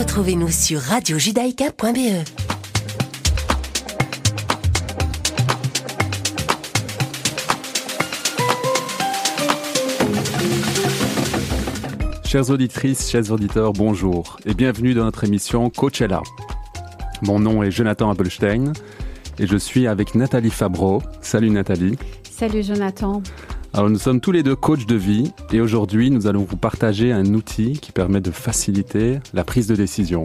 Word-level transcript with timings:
Retrouvez-nous 0.00 0.48
sur 0.48 0.80
radiojudaïka.be. 0.80 2.24
Chères 12.24 12.48
auditrices, 12.48 13.10
chers 13.10 13.30
auditeurs, 13.30 13.74
bonjour 13.74 14.38
et 14.46 14.54
bienvenue 14.54 14.94
dans 14.94 15.04
notre 15.04 15.24
émission 15.24 15.68
Coachella. 15.68 16.22
Mon 17.20 17.38
nom 17.38 17.62
est 17.62 17.70
Jonathan 17.70 18.08
Appelstein 18.10 18.72
et 19.38 19.46
je 19.46 19.56
suis 19.58 19.86
avec 19.86 20.14
Nathalie 20.14 20.48
Fabreau. 20.48 21.02
Salut 21.20 21.50
Nathalie. 21.50 21.98
Salut 22.22 22.62
Jonathan. 22.62 23.22
Alors 23.72 23.88
nous 23.88 23.98
sommes 23.98 24.20
tous 24.20 24.32
les 24.32 24.42
deux 24.42 24.56
coachs 24.56 24.86
de 24.86 24.96
vie 24.96 25.32
et 25.52 25.60
aujourd'hui 25.60 26.10
nous 26.10 26.26
allons 26.26 26.42
vous 26.42 26.56
partager 26.56 27.12
un 27.12 27.34
outil 27.34 27.78
qui 27.78 27.92
permet 27.92 28.20
de 28.20 28.32
faciliter 28.32 29.20
la 29.32 29.44
prise 29.44 29.68
de 29.68 29.76
décision. 29.76 30.24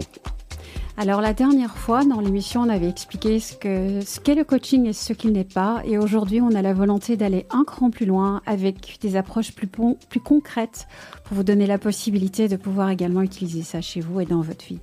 Alors 0.96 1.20
la 1.20 1.32
dernière 1.32 1.76
fois 1.76 2.04
dans 2.04 2.20
l'émission, 2.20 2.62
on 2.62 2.68
avait 2.68 2.88
expliqué 2.88 3.38
ce 3.38 3.54
que 3.54 4.00
ce 4.00 4.18
qu'est 4.18 4.34
le 4.34 4.42
coaching 4.42 4.86
et 4.86 4.92
ce 4.92 5.12
qu'il 5.12 5.30
n'est 5.32 5.44
pas. 5.44 5.82
Et 5.84 5.96
aujourd'hui, 5.96 6.40
on 6.40 6.54
a 6.56 6.62
la 6.62 6.72
volonté 6.72 7.16
d'aller 7.16 7.46
un 7.50 7.62
cran 7.62 7.90
plus 7.90 8.06
loin 8.06 8.40
avec 8.46 8.98
des 9.00 9.14
approches 9.14 9.52
plus, 9.52 9.68
plus 9.68 10.20
concrètes 10.20 10.88
pour 11.24 11.36
vous 11.36 11.44
donner 11.44 11.66
la 11.66 11.78
possibilité 11.78 12.48
de 12.48 12.56
pouvoir 12.56 12.90
également 12.90 13.22
utiliser 13.22 13.62
ça 13.62 13.80
chez 13.80 14.00
vous 14.00 14.20
et 14.20 14.24
dans 14.24 14.40
votre 14.40 14.64
vie. 14.64 14.80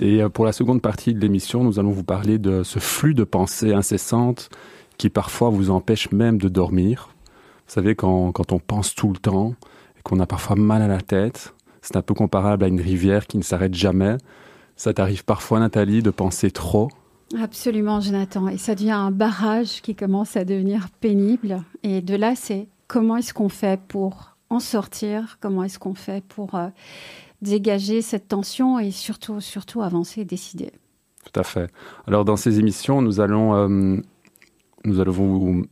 Et 0.00 0.22
euh, 0.22 0.28
pour 0.28 0.44
la 0.46 0.52
seconde 0.52 0.80
partie 0.80 1.12
de 1.12 1.20
l'émission, 1.20 1.62
nous 1.62 1.78
allons 1.78 1.90
vous 1.90 2.04
parler 2.04 2.38
de 2.38 2.62
ce 2.62 2.78
flux 2.78 3.14
de 3.14 3.24
pensées 3.24 3.74
incessantes 3.74 4.48
qui 4.96 5.10
parfois 5.10 5.50
vous 5.50 5.70
empêche 5.70 6.10
même 6.12 6.38
de 6.38 6.48
dormir. 6.48 7.13
Vous 7.66 7.72
savez, 7.72 7.94
quand, 7.94 8.32
quand 8.32 8.52
on 8.52 8.58
pense 8.58 8.94
tout 8.94 9.08
le 9.08 9.18
temps 9.18 9.54
et 9.98 10.02
qu'on 10.02 10.20
a 10.20 10.26
parfois 10.26 10.56
mal 10.56 10.82
à 10.82 10.88
la 10.88 11.00
tête, 11.00 11.54
c'est 11.82 11.96
un 11.96 12.02
peu 12.02 12.14
comparable 12.14 12.64
à 12.64 12.68
une 12.68 12.80
rivière 12.80 13.26
qui 13.26 13.36
ne 13.36 13.42
s'arrête 13.42 13.74
jamais. 13.74 14.16
Ça 14.76 14.92
t'arrive 14.92 15.24
parfois, 15.24 15.60
Nathalie, 15.60 16.02
de 16.02 16.10
penser 16.10 16.50
trop? 16.50 16.88
Absolument, 17.40 18.00
Jonathan. 18.00 18.48
Et 18.48 18.58
ça 18.58 18.74
devient 18.74 18.90
un 18.90 19.10
barrage 19.10 19.82
qui 19.82 19.94
commence 19.94 20.36
à 20.36 20.44
devenir 20.44 20.88
pénible. 21.00 21.62
Et 21.82 22.00
de 22.00 22.14
là, 22.14 22.34
c'est 22.36 22.68
comment 22.86 23.16
est-ce 23.16 23.34
qu'on 23.34 23.48
fait 23.48 23.80
pour 23.80 24.36
en 24.50 24.60
sortir? 24.60 25.38
Comment 25.40 25.64
est-ce 25.64 25.78
qu'on 25.78 25.94
fait 25.94 26.22
pour 26.24 26.54
euh, 26.54 26.68
dégager 27.42 28.02
cette 28.02 28.28
tension 28.28 28.78
et 28.78 28.90
surtout, 28.90 29.40
surtout 29.40 29.82
avancer 29.82 30.20
et 30.20 30.24
décider? 30.24 30.70
Tout 31.24 31.40
à 31.40 31.44
fait. 31.44 31.70
Alors, 32.06 32.24
dans 32.24 32.36
ces 32.36 32.60
émissions, 32.60 33.00
nous 33.00 33.20
allons, 33.20 33.54
euh, 33.54 33.96
nous 34.84 35.00
allons 35.00 35.12
vous, 35.12 35.66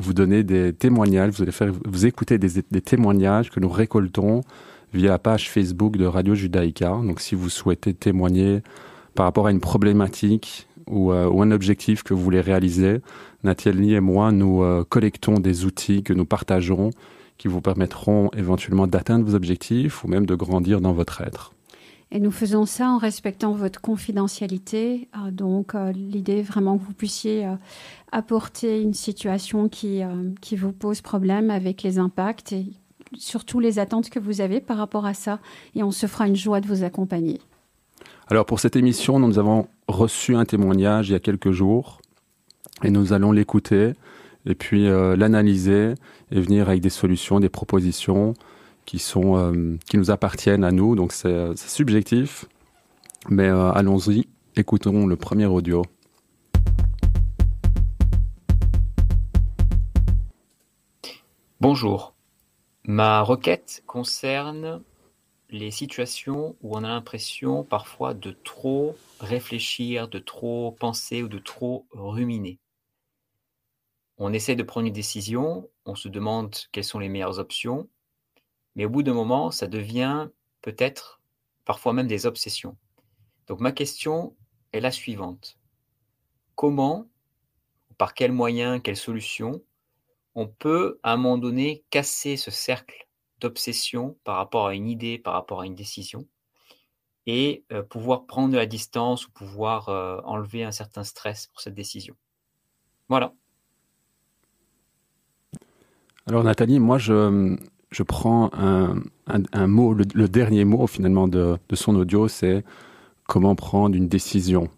vous 0.00 0.14
donner 0.14 0.42
des 0.42 0.72
témoignages. 0.72 1.32
Vous 1.32 1.42
allez 1.42 1.52
faire, 1.52 1.72
vous 1.86 2.06
écouter 2.06 2.38
des, 2.38 2.62
témoignages 2.82 3.50
que 3.50 3.60
nous 3.60 3.68
récoltons 3.68 4.42
via 4.92 5.10
la 5.10 5.18
page 5.18 5.50
Facebook 5.50 5.96
de 5.96 6.06
Radio 6.06 6.34
Judaïka. 6.34 6.88
Donc 7.04 7.20
si 7.20 7.34
vous 7.34 7.48
souhaitez 7.48 7.94
témoigner 7.94 8.62
par 9.14 9.26
rapport 9.26 9.46
à 9.46 9.50
une 9.50 9.60
problématique 9.60 10.66
ou, 10.86 11.12
euh, 11.12 11.30
un 11.30 11.50
objectif 11.50 12.02
que 12.02 12.14
vous 12.14 12.22
voulez 12.22 12.40
réaliser, 12.40 13.00
Nathalie 13.44 13.94
et 13.94 14.00
moi, 14.00 14.32
nous 14.32 14.62
euh, 14.62 14.84
collectons 14.88 15.34
des 15.34 15.64
outils 15.64 16.02
que 16.02 16.12
nous 16.12 16.24
partageons 16.24 16.90
qui 17.38 17.48
vous 17.48 17.60
permettront 17.60 18.30
éventuellement 18.36 18.86
d'atteindre 18.86 19.24
vos 19.24 19.34
objectifs 19.34 20.04
ou 20.04 20.08
même 20.08 20.26
de 20.26 20.34
grandir 20.34 20.80
dans 20.80 20.92
votre 20.92 21.22
être. 21.22 21.52
Et 22.12 22.18
nous 22.18 22.32
faisons 22.32 22.66
ça 22.66 22.90
en 22.90 22.98
respectant 22.98 23.52
votre 23.52 23.80
confidentialité. 23.80 25.08
Euh, 25.16 25.30
donc, 25.30 25.74
l'idée 25.94 26.42
vraiment 26.42 26.76
que 26.76 26.84
vous 26.84 26.92
puissiez 26.92 27.48
apporter 28.12 28.80
une 28.80 28.94
situation 28.94 29.68
qui, 29.68 30.02
vous 30.56 30.72
pose 30.72 31.00
problème 31.00 31.50
avec 31.50 31.82
les 31.82 31.98
impacts 31.98 32.52
et 32.52 32.66
surtout 33.16 33.60
les 33.60 33.78
attentes 33.78 34.10
que 34.10 34.18
vous 34.18 34.40
avez 34.40 34.60
par 34.60 34.76
rapport 34.76 35.06
à 35.06 35.14
ça 35.14 35.38
et 35.74 35.82
on 35.82 35.90
se 35.90 36.06
fera 36.06 36.26
une 36.26 36.36
joie 36.36 36.60
de 36.60 36.66
vous 36.66 36.84
accompagner. 36.84 37.40
Alors 38.28 38.46
pour 38.46 38.60
cette 38.60 38.76
émission, 38.76 39.18
nous 39.18 39.38
avons 39.38 39.66
reçu 39.88 40.36
un 40.36 40.44
témoignage 40.44 41.08
il 41.08 41.12
y 41.12 41.16
a 41.16 41.20
quelques 41.20 41.50
jours 41.50 42.00
et 42.84 42.90
nous 42.90 43.12
allons 43.12 43.32
l'écouter 43.32 43.92
et 44.46 44.54
puis 44.54 44.86
euh, 44.86 45.16
l'analyser 45.16 45.94
et 46.30 46.40
venir 46.40 46.68
avec 46.68 46.80
des 46.80 46.90
solutions, 46.90 47.40
des 47.40 47.48
propositions 47.48 48.34
qui 48.90 48.98
sont 48.98 49.36
euh, 49.36 49.76
qui 49.88 49.98
nous 49.98 50.10
appartiennent 50.10 50.64
à 50.64 50.72
nous. 50.72 50.96
Donc 50.96 51.12
c'est 51.12 51.28
euh, 51.28 51.54
subjectif, 51.54 52.46
mais 53.28 53.46
allons-y, 53.46 54.26
écoutons 54.56 55.06
le 55.06 55.14
premier 55.14 55.46
audio. 55.46 55.84
Bonjour, 61.60 62.14
Ma 62.84 63.22
requête 63.22 63.84
concerne 63.86 64.82
les 65.50 65.70
situations 65.70 66.56
où 66.60 66.76
on 66.76 66.82
a 66.82 66.88
l'impression 66.88 67.62
parfois 67.62 68.12
de 68.12 68.32
trop 68.32 68.96
réfléchir, 69.20 70.08
de 70.08 70.18
trop 70.18 70.72
penser 70.72 71.22
ou 71.22 71.28
de 71.28 71.38
trop 71.38 71.86
ruminer. 71.92 72.58
On 74.18 74.32
essaie 74.32 74.56
de 74.56 74.64
prendre 74.64 74.88
une 74.88 74.92
décision, 74.92 75.70
on 75.84 75.94
se 75.94 76.08
demande 76.08 76.56
quelles 76.72 76.82
sont 76.82 76.98
les 76.98 77.08
meilleures 77.08 77.38
options, 77.38 77.88
mais 78.80 78.86
au 78.86 78.88
bout 78.88 79.02
d'un 79.02 79.12
moment, 79.12 79.50
ça 79.50 79.66
devient 79.66 80.30
peut-être 80.62 81.20
parfois 81.66 81.92
même 81.92 82.06
des 82.06 82.24
obsessions. 82.24 82.78
Donc 83.46 83.60
ma 83.60 83.72
question 83.72 84.34
est 84.72 84.80
la 84.80 84.90
suivante. 84.90 85.58
Comment, 86.54 87.06
par 87.98 88.14
quels 88.14 88.32
moyens, 88.32 88.80
quelles 88.82 88.96
solutions 88.96 89.62
on 90.34 90.46
peut 90.46 90.98
à 91.02 91.12
un 91.12 91.18
moment 91.18 91.36
donné 91.36 91.84
casser 91.90 92.38
ce 92.38 92.50
cercle 92.50 93.06
d'obsession 93.38 94.16
par 94.24 94.36
rapport 94.36 94.68
à 94.68 94.74
une 94.74 94.88
idée, 94.88 95.18
par 95.18 95.34
rapport 95.34 95.60
à 95.60 95.66
une 95.66 95.74
décision, 95.74 96.26
et 97.26 97.66
euh, 97.72 97.82
pouvoir 97.82 98.24
prendre 98.24 98.50
de 98.50 98.56
la 98.56 98.64
distance 98.64 99.26
ou 99.26 99.30
pouvoir 99.32 99.90
euh, 99.90 100.22
enlever 100.24 100.64
un 100.64 100.72
certain 100.72 101.04
stress 101.04 101.48
pour 101.48 101.60
cette 101.60 101.74
décision? 101.74 102.16
Voilà. 103.10 103.34
Alors 106.26 106.44
Nathalie, 106.44 106.78
moi 106.78 106.96
je, 106.96 107.58
je 107.90 108.02
prends 108.02 108.50
un, 108.52 109.66
mot, 109.66 109.94
le, 109.94 110.28
dernier 110.28 110.64
mot 110.64 110.86
finalement 110.86 111.28
de, 111.28 111.58
son 111.74 111.96
audio, 111.96 112.28
c'est 112.28 112.64
comment 113.26 113.54
prendre 113.54 113.96
une 113.96 114.08
décision. 114.08 114.68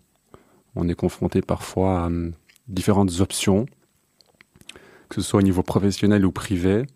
On 0.74 0.88
est 0.88 0.94
confronté 0.94 1.42
parfois 1.42 2.04
à 2.04 2.06
hum, 2.06 2.32
différentes 2.68 3.20
options 3.20 3.66
que 5.12 5.20
ce 5.20 5.28
soit 5.28 5.40
au 5.40 5.42
niveau 5.42 5.62
professionnel 5.62 6.24
ou 6.24 6.32
privé. 6.32 6.86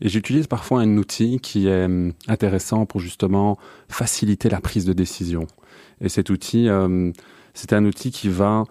Et 0.00 0.08
j'utilise 0.08 0.46
parfois 0.46 0.80
un 0.80 0.96
outil 0.96 1.40
qui 1.40 1.68
est 1.68 1.84
hum, 1.84 2.14
intéressant 2.26 2.86
pour 2.86 3.00
justement 3.00 3.58
faciliter 3.88 4.48
la 4.48 4.60
prise 4.60 4.86
de 4.86 4.94
décision. 4.94 5.46
Et 6.00 6.08
cet 6.08 6.30
outil, 6.30 6.68
euh, 6.68 7.12
c'est 7.52 7.74
un 7.74 7.84
outil 7.84 8.10
qui 8.10 8.28
va 8.28 8.64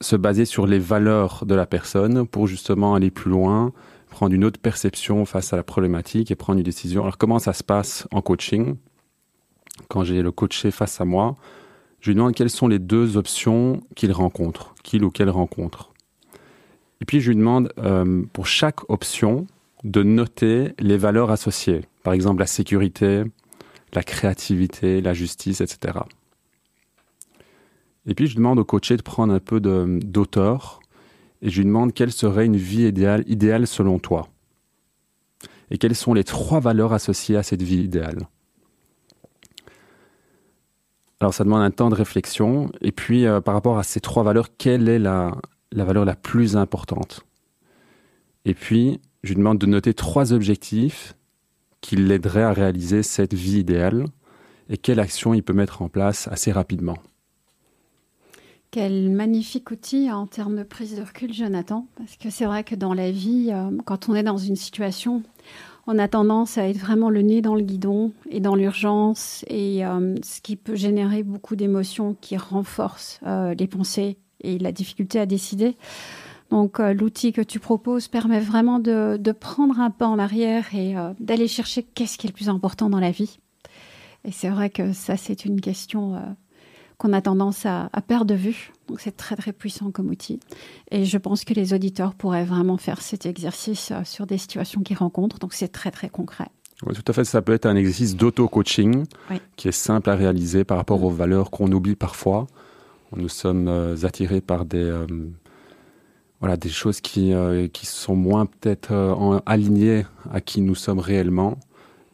se 0.00 0.14
baser 0.14 0.44
sur 0.44 0.66
les 0.66 0.78
valeurs 0.78 1.44
de 1.44 1.54
la 1.54 1.66
personne 1.66 2.26
pour 2.26 2.46
justement 2.46 2.94
aller 2.94 3.10
plus 3.10 3.30
loin, 3.30 3.72
prendre 4.16 4.34
une 4.34 4.44
autre 4.44 4.58
perception 4.58 5.26
face 5.26 5.52
à 5.52 5.56
la 5.56 5.62
problématique 5.62 6.30
et 6.30 6.36
prendre 6.36 6.58
une 6.58 6.64
décision. 6.64 7.02
Alors 7.02 7.18
comment 7.18 7.38
ça 7.38 7.52
se 7.52 7.62
passe 7.62 8.08
en 8.12 8.22
coaching? 8.22 8.76
Quand 9.88 10.04
j'ai 10.04 10.22
le 10.22 10.32
coaché 10.32 10.70
face 10.70 11.02
à 11.02 11.04
moi, 11.04 11.34
je 12.00 12.08
lui 12.08 12.14
demande 12.14 12.34
quelles 12.34 12.48
sont 12.48 12.66
les 12.66 12.78
deux 12.78 13.18
options 13.18 13.82
qu'il 13.94 14.12
rencontre, 14.12 14.74
qu'il 14.82 15.04
ou 15.04 15.10
qu'elle 15.10 15.28
rencontre. 15.28 15.92
Et 17.02 17.04
puis 17.04 17.20
je 17.20 17.28
lui 17.28 17.36
demande 17.36 17.70
euh, 17.76 18.22
pour 18.32 18.46
chaque 18.46 18.88
option 18.88 19.46
de 19.84 20.02
noter 20.02 20.72
les 20.78 20.96
valeurs 20.96 21.30
associées. 21.30 21.82
Par 22.02 22.14
exemple 22.14 22.40
la 22.40 22.46
sécurité, 22.46 23.22
la 23.92 24.02
créativité, 24.02 25.02
la 25.02 25.12
justice, 25.12 25.60
etc. 25.60 25.98
Et 28.06 28.14
puis 28.14 28.28
je 28.28 28.36
demande 28.36 28.58
au 28.58 28.64
coaché 28.64 28.96
de 28.96 29.02
prendre 29.02 29.34
un 29.34 29.40
peu 29.40 29.60
d'auteur 29.60 30.80
et 31.42 31.50
je 31.50 31.58
lui 31.58 31.66
demande 31.66 31.92
quelle 31.92 32.12
serait 32.12 32.46
une 32.46 32.56
vie 32.56 32.86
idéale, 32.86 33.66
selon 33.66 33.98
toi. 33.98 34.28
Et 35.70 35.78
quelles 35.78 35.96
sont 35.96 36.14
les 36.14 36.24
trois 36.24 36.60
valeurs 36.60 36.92
associées 36.92 37.36
à 37.36 37.42
cette 37.42 37.62
vie 37.62 37.82
idéale? 37.82 38.28
Alors 41.20 41.34
ça 41.34 41.44
demande 41.44 41.62
un 41.62 41.70
temps 41.70 41.88
de 41.88 41.94
réflexion. 41.94 42.70
Et 42.80 42.92
puis 42.92 43.26
euh, 43.26 43.40
par 43.40 43.54
rapport 43.54 43.78
à 43.78 43.82
ces 43.82 44.00
trois 44.00 44.22
valeurs, 44.22 44.56
quelle 44.56 44.88
est 44.88 44.98
la, 44.98 45.34
la 45.72 45.84
valeur 45.84 46.04
la 46.04 46.14
plus 46.14 46.56
importante? 46.56 47.24
Et 48.44 48.54
puis, 48.54 49.00
je 49.24 49.30
lui 49.30 49.38
demande 49.38 49.58
de 49.58 49.66
noter 49.66 49.92
trois 49.92 50.32
objectifs 50.32 51.14
qui 51.80 51.96
l'aideraient 51.96 52.44
à 52.44 52.52
réaliser 52.52 53.02
cette 53.02 53.34
vie 53.34 53.58
idéale 53.58 54.06
et 54.68 54.76
quelle 54.76 55.00
action 55.00 55.34
il 55.34 55.42
peut 55.42 55.52
mettre 55.52 55.82
en 55.82 55.88
place 55.88 56.28
assez 56.28 56.52
rapidement. 56.52 56.96
Quel 58.70 59.10
magnifique 59.10 59.70
outil 59.70 60.10
en 60.10 60.26
termes 60.26 60.56
de 60.56 60.62
prise 60.62 60.96
de 60.96 61.02
recul, 61.02 61.32
Jonathan, 61.32 61.86
parce 61.96 62.16
que 62.16 62.30
c'est 62.30 62.44
vrai 62.44 62.64
que 62.64 62.74
dans 62.74 62.94
la 62.94 63.10
vie, 63.10 63.50
euh, 63.50 63.70
quand 63.84 64.08
on 64.08 64.14
est 64.14 64.22
dans 64.22 64.36
une 64.36 64.56
situation, 64.56 65.22
on 65.86 65.98
a 65.98 66.08
tendance 66.08 66.58
à 66.58 66.68
être 66.68 66.78
vraiment 66.78 67.08
le 67.08 67.22
nez 67.22 67.40
dans 67.40 67.54
le 67.54 67.62
guidon 67.62 68.12
et 68.28 68.40
dans 68.40 68.54
l'urgence, 68.54 69.44
et 69.48 69.86
euh, 69.86 70.16
ce 70.22 70.40
qui 70.40 70.56
peut 70.56 70.74
générer 70.74 71.22
beaucoup 71.22 71.56
d'émotions 71.56 72.16
qui 72.20 72.36
renforcent 72.36 73.20
euh, 73.24 73.54
les 73.54 73.68
pensées 73.68 74.18
et 74.42 74.58
la 74.58 74.72
difficulté 74.72 75.20
à 75.20 75.26
décider. 75.26 75.76
Donc 76.50 76.78
l'outil 76.78 77.32
que 77.32 77.40
tu 77.40 77.58
proposes 77.58 78.06
permet 78.06 78.38
vraiment 78.38 78.78
de, 78.78 79.32
prendre 79.32 79.80
un 79.80 79.90
pas 79.90 80.06
en 80.06 80.16
arrière 80.16 80.72
et 80.76 80.94
d'aller 81.18 81.48
chercher 81.48 81.82
qu'est-ce 81.82 82.18
qui 82.18 82.28
est 82.28 82.30
le 82.30 82.34
plus 82.34 82.48
important 82.48 82.88
dans 82.88 83.00
la 83.00 83.10
vie. 83.10 83.40
Et 84.24 84.30
c'est 84.30 84.48
vrai 84.48 84.70
que 84.70 84.92
ça, 84.92 85.16
c'est 85.16 85.44
une 85.44 85.60
question 85.60 86.36
qu'on 86.98 87.12
a 87.12 87.20
tendance 87.20 87.66
à, 87.66 87.90
perdre 88.06 88.26
de 88.26 88.34
vue. 88.34 88.72
Donc 88.88 89.00
c'est 89.00 89.16
très 89.16 89.36
très 89.36 89.52
puissant 89.52 89.90
comme 89.90 90.08
outil. 90.08 90.40
Et 90.90 91.04
je 91.04 91.18
pense 91.18 91.44
que 91.44 91.52
les 91.54 91.74
auditeurs 91.74 92.14
pourraient 92.14 92.44
vraiment 92.44 92.76
faire 92.76 93.02
cet 93.02 93.26
exercice 93.26 93.90
euh, 93.90 94.02
sur 94.04 94.26
des 94.26 94.38
situations 94.38 94.82
qu'ils 94.82 94.96
rencontrent. 94.96 95.38
Donc 95.38 95.52
c'est 95.52 95.68
très 95.68 95.90
très 95.90 96.08
concret. 96.08 96.46
Oui, 96.86 96.94
tout 96.94 97.02
à 97.06 97.12
fait. 97.12 97.24
Ça 97.24 97.42
peut 97.42 97.52
être 97.52 97.66
un 97.66 97.76
exercice 97.76 98.16
d'auto-coaching 98.16 99.04
qui 99.56 99.68
est 99.68 99.72
simple 99.72 100.10
à 100.10 100.14
réaliser 100.14 100.64
par 100.64 100.76
rapport 100.76 101.02
aux 101.02 101.10
valeurs 101.10 101.50
qu'on 101.50 101.70
oublie 101.72 101.96
parfois. 101.96 102.46
Nous 103.14 103.28
sommes 103.28 103.68
euh, 103.68 103.96
attirés 104.02 104.40
par 104.40 104.64
des, 104.64 104.78
euh, 104.78 105.06
voilà, 106.40 106.56
des 106.56 106.68
choses 106.68 107.00
qui, 107.00 107.32
qui 107.72 107.86
sont 107.86 108.16
moins 108.16 108.46
peut-être 108.46 109.42
alignées 109.46 110.04
à 110.30 110.40
qui 110.40 110.60
nous 110.60 110.74
sommes 110.74 110.98
réellement. 110.98 111.58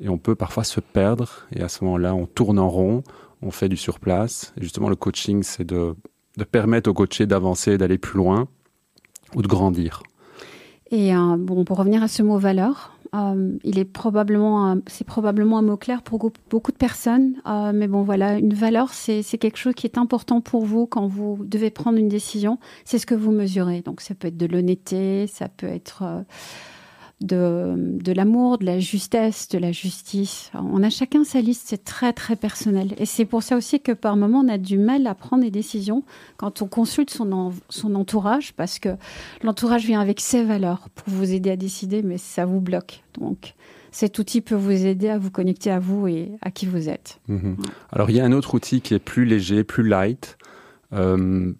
Et 0.01 0.09
on 0.09 0.19
peut 0.19 0.37
parfois 0.37 0.65
se 0.65 0.81
perdre. 0.81 1.47
Et 1.53 1.63
à 1.63 1.69
ce 1.69 1.85
moment-là, 1.85 2.15
on 2.15 2.27
tourne 2.27 2.59
en 2.59 2.69
rond 2.69 3.03
on 3.43 3.51
fait 3.51 3.69
du 3.69 3.77
surplace. 3.77 4.53
Et 4.57 4.63
justement, 4.63 4.89
le 4.89 4.97
coaching, 4.97 5.43
c'est 5.43 5.65
de, 5.65 5.95
permettre 6.51 6.91
au 6.91 6.95
coaché 6.95 7.27
d'avancer, 7.27 7.77
d'aller 7.77 7.99
plus 7.99 8.17
loin 8.17 8.49
ou 9.35 9.43
de 9.43 9.49
grandir. 9.49 10.03
Et 10.91 11.15
euh, 11.15 11.37
bon, 11.39 11.65
pour 11.65 11.79
revenir 11.79 12.03
à 12.03 12.09
ce 12.09 12.23
mot 12.23 12.39
valeur, 12.39 12.97
euh, 13.15 13.59
il 13.65 13.79
est 13.79 13.85
probablement, 13.85 14.77
c'est 14.87 15.07
probablement 15.07 15.59
un 15.59 15.63
mot 15.63 15.77
clair 15.77 16.03
pour 16.03 16.33
beaucoup 16.51 16.73
de 16.73 16.77
personnes. 16.77 17.35
Euh, 17.47 17.73
mais 17.75 17.89
bon, 17.89 18.03
voilà, 18.03 18.39
une 18.39 18.55
valeur, 18.55 18.93
c'est 18.93 19.23
quelque 19.39 19.57
chose 19.57 19.75
qui 19.75 19.87
est 19.87 19.99
important 19.99 20.41
pour 20.41 20.65
vous 20.65 20.87
quand 20.87 21.07
vous 21.07 21.39
devez 21.45 21.71
prendre 21.71 21.99
une 21.99 22.09
décision. 22.09 22.59
C'est 22.85 22.99
ce 22.99 23.07
que 23.07 23.15
vous 23.15 23.33
mesurez. 23.33 23.83
Donc, 23.83 24.01
ça 24.01 24.15
peut 24.15 24.29
être 24.29 24.37
de 24.37 24.47
l'honnêteté, 24.47 25.27
ça 25.27 25.49
peut 25.49 25.67
être 25.67 26.05
de, 27.25 27.75
de 27.77 28.13
l'amour, 28.13 28.59
de 28.59 28.65
la 28.65 28.79
justesse, 28.79 29.49
de 29.49 29.59
la 29.59 29.73
justice. 29.73 30.51
On 30.55 30.83
a 30.83 30.91
chacun 30.91 31.25
sa 31.25 31.41
liste, 31.41 31.65
c'est 31.67 31.85
très 31.85 32.13
très 32.13 32.37
personnel. 32.37 32.95
Et 32.99 33.07
c'est 33.07 33.25
pour 33.25 33.43
ça 33.43 33.57
aussi 33.57 33.81
que 33.81 33.93
par 33.93 34.17
moments 34.17 34.41
on 34.41 34.49
a 34.49 34.59
du 34.59 34.79
mal 34.79 35.07
à 35.07 35.15
prendre 35.15 35.43
des 35.43 35.51
décisions 35.51 36.05
quand 36.37 36.63
on 36.63 36.67
consulte 36.67 37.11
son, 37.11 37.53
son 37.69 37.95
entourage, 37.95 38.53
parce 38.55 38.79
que 38.79 38.91
l'entourage 39.43 39.85
vient 39.85 40.01
avec 40.01 40.21
ses 40.21 40.45
valeurs 40.45 40.89
pour 40.95 41.13
vous 41.13 41.33
aider 41.33 41.51
à 41.51 41.57
décider, 41.57 42.03
mais 42.03 42.19
ça 42.19 42.45
vous 42.45 42.61
bloque. 42.61 43.03
Donc 43.19 43.55
cet 43.91 44.19
outil 44.19 44.41
peut 44.41 44.55
vous 44.55 44.87
aider 44.87 45.09
à 45.09 45.19
vous 45.19 45.31
connecter 45.31 45.71
à 45.71 45.79
vous 45.79 46.09
et 46.09 46.33
à 46.41 46.51
qui 46.51 46.67
vous 46.67 46.89
êtes. 46.89 47.21
Mhm. 47.29 47.57
Alors 47.91 48.11
il 48.11 48.17
y 48.17 48.21
a 48.21 48.25
un 48.25 48.33
autre 48.33 48.55
outil 48.55 48.81
qui 48.81 48.95
est 48.95 48.99
plus 48.99 49.25
léger, 49.25 49.65
plus 49.65 49.87
light, 49.87 50.39
euh, 50.93 51.53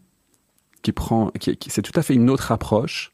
qui 0.83 0.93
prend, 0.93 1.31
qui, 1.39 1.57
c'est 1.69 1.83
tout 1.83 1.99
à 1.99 2.03
fait 2.03 2.15
une 2.15 2.31
autre 2.31 2.51
approche 2.51 3.13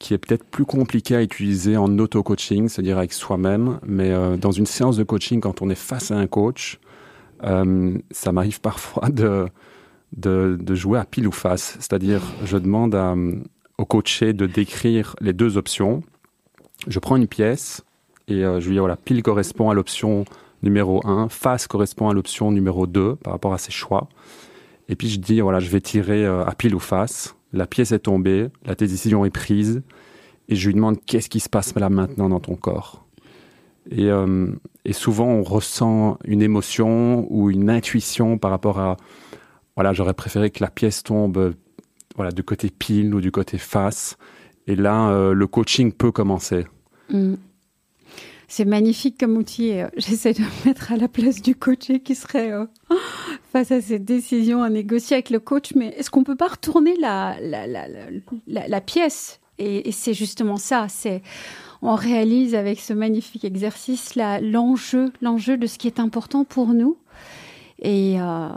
qui 0.00 0.14
est 0.14 0.18
peut-être 0.18 0.44
plus 0.44 0.64
compliqué 0.64 1.14
à 1.14 1.22
utiliser 1.22 1.76
en 1.76 1.96
auto-coaching, 1.98 2.68
c'est-à-dire 2.68 2.96
avec 2.96 3.12
soi-même. 3.12 3.78
Mais 3.86 4.10
euh, 4.10 4.38
dans 4.38 4.50
une 4.50 4.66
séance 4.66 4.96
de 4.96 5.04
coaching, 5.04 5.40
quand 5.40 5.62
on 5.62 5.68
est 5.68 5.76
face 5.76 6.10
à 6.10 6.16
un 6.16 6.26
coach, 6.26 6.80
euh, 7.44 7.96
ça 8.10 8.32
m'arrive 8.32 8.60
parfois 8.62 9.10
de, 9.10 9.46
de, 10.16 10.74
jouer 10.74 10.98
à 10.98 11.04
pile 11.04 11.28
ou 11.28 11.32
face. 11.32 11.76
C'est-à-dire, 11.78 12.22
je 12.44 12.56
demande 12.56 12.96
au 13.76 13.84
coaché 13.84 14.32
de 14.32 14.46
décrire 14.46 15.14
les 15.20 15.34
deux 15.34 15.58
options. 15.58 16.02
Je 16.88 16.98
prends 16.98 17.16
une 17.16 17.28
pièce 17.28 17.84
et 18.26 18.42
euh, 18.42 18.58
je 18.58 18.68
lui 18.68 18.76
dis, 18.76 18.78
voilà, 18.78 18.96
pile 18.96 19.22
correspond 19.22 19.68
à 19.68 19.74
l'option 19.74 20.24
numéro 20.62 21.06
1, 21.06 21.28
face 21.28 21.66
correspond 21.66 22.08
à 22.08 22.14
l'option 22.14 22.50
numéro 22.50 22.86
2 22.86 23.16
par 23.16 23.34
rapport 23.34 23.52
à 23.52 23.58
ses 23.58 23.70
choix. 23.70 24.08
Et 24.88 24.96
puis 24.96 25.10
je 25.10 25.20
dis, 25.20 25.42
voilà, 25.42 25.60
je 25.60 25.68
vais 25.68 25.82
tirer 25.82 26.24
à 26.24 26.52
pile 26.56 26.74
ou 26.74 26.80
face 26.80 27.34
la 27.52 27.66
pièce 27.66 27.92
est 27.92 28.00
tombée, 28.00 28.48
la 28.64 28.74
décision 28.74 29.24
est 29.24 29.30
prise, 29.30 29.82
et 30.48 30.56
je 30.56 30.66
lui 30.66 30.74
demande 30.74 30.98
qu'est-ce 31.04 31.28
qui 31.28 31.40
se 31.40 31.48
passe 31.48 31.74
là 31.74 31.88
maintenant 31.88 32.28
dans 32.28 32.40
ton 32.40 32.56
corps? 32.56 33.04
Et, 33.90 34.10
euh, 34.10 34.48
souvent, 34.92 35.26
on 35.26 35.42
ressent 35.42 36.18
une 36.24 36.42
émotion 36.42 37.26
ou 37.30 37.50
une 37.50 37.70
intuition 37.70 38.38
par 38.38 38.50
rapport 38.50 38.78
à, 38.78 38.96
voilà, 39.76 39.92
j'aurais 39.92 40.14
préféré 40.14 40.50
que 40.50 40.62
la 40.62 40.70
pièce 40.70 41.02
tombe, 41.02 41.54
voilà, 42.16 42.32
du 42.32 42.42
côté 42.42 42.70
pile 42.70 43.14
ou 43.14 43.20
du 43.20 43.30
côté 43.30 43.58
face. 43.58 44.16
Et 44.66 44.76
là, 44.76 45.10
euh, 45.10 45.32
le 45.32 45.46
coaching 45.46 45.92
peut 45.92 46.12
commencer. 46.12 46.66
Mm. 47.10 47.34
C'est 48.50 48.64
magnifique 48.64 49.16
comme 49.16 49.36
outil. 49.36 49.78
Euh, 49.78 49.86
j'essaie 49.96 50.34
de 50.34 50.40
me 50.40 50.66
mettre 50.66 50.92
à 50.92 50.96
la 50.96 51.06
place 51.06 51.40
du 51.40 51.54
coaché 51.54 52.00
qui 52.00 52.16
serait 52.16 52.50
euh, 52.50 52.66
face 53.52 53.70
à 53.70 53.80
cette 53.80 54.04
décision 54.04 54.62
à 54.62 54.68
négocier 54.68 55.14
avec 55.14 55.30
le 55.30 55.38
coach. 55.38 55.72
Mais 55.76 55.94
est-ce 55.96 56.10
qu'on 56.10 56.24
peut 56.24 56.36
pas 56.36 56.48
retourner 56.48 56.96
la, 57.00 57.36
la, 57.40 57.66
la, 57.66 57.86
la 58.46 58.80
pièce? 58.80 59.40
Et, 59.58 59.92
c'est 59.92 60.14
justement 60.14 60.56
ça. 60.56 60.86
C'est 60.88 61.22
on 61.80 61.94
réalise 61.94 62.54
avec 62.54 62.80
ce 62.80 62.92
magnifique 62.92 63.44
exercice 63.44 64.14
l'enjeu, 64.16 65.12
l'enjeu 65.22 65.56
de 65.56 65.66
ce 65.66 65.78
qui 65.78 65.86
est 65.86 66.00
important 66.00 66.44
pour 66.44 66.68
nous. 66.74 66.96
Et 67.80 68.20
euh. 68.20 68.48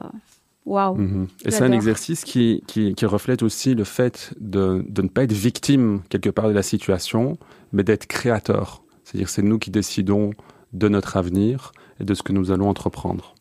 Mhm. 0.66 1.28
Et 1.46 1.52
c'est 1.52 1.64
un 1.64 1.74
exercice 1.74 2.24
qui, 2.24 2.64
qui, 2.68 2.96
qui, 2.96 3.06
reflète 3.06 3.44
aussi 3.44 3.76
le 3.76 3.84
fait 3.84 4.34
de, 4.40 4.86
de 4.88 5.02
ne 5.02 5.10
pas 5.10 5.24
être 5.24 5.34
victime 5.34 6.02
quelque 6.08 6.30
part 6.30 6.48
de 6.48 6.54
la 6.54 6.64
situation, 6.64 7.38
mais 7.74 7.84
d'être 7.84 8.08
créateur. 8.08 8.83
C'est-à-dire 9.04 9.30
c'est 9.30 9.42
nous 9.42 9.60
qui 9.60 9.72
décidons 9.72 10.32
de 10.72 10.88
notre 10.88 11.18
avenir 11.18 11.72
et 12.00 12.04
de 12.04 12.14
ce 12.14 12.24
que 12.24 12.34
nous 12.34 12.52
allons 12.52 12.70
entreprendre. 12.70 13.36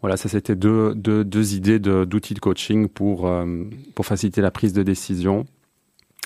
Voilà, 0.00 0.16
ça 0.16 0.28
c'était 0.28 0.56
deux, 0.56 0.94
deux, 0.94 1.24
deux, 1.24 1.54
idées 1.54 1.78
d'outils 1.78 2.34
de, 2.34 2.40
coaching 2.40 2.88
pour, 2.88 3.26
euh, 3.26 3.64
pour 3.94 4.06
faciliter 4.06 4.40
la 4.40 4.50
prise 4.50 4.72
de 4.72 4.82
décision. 4.82 5.44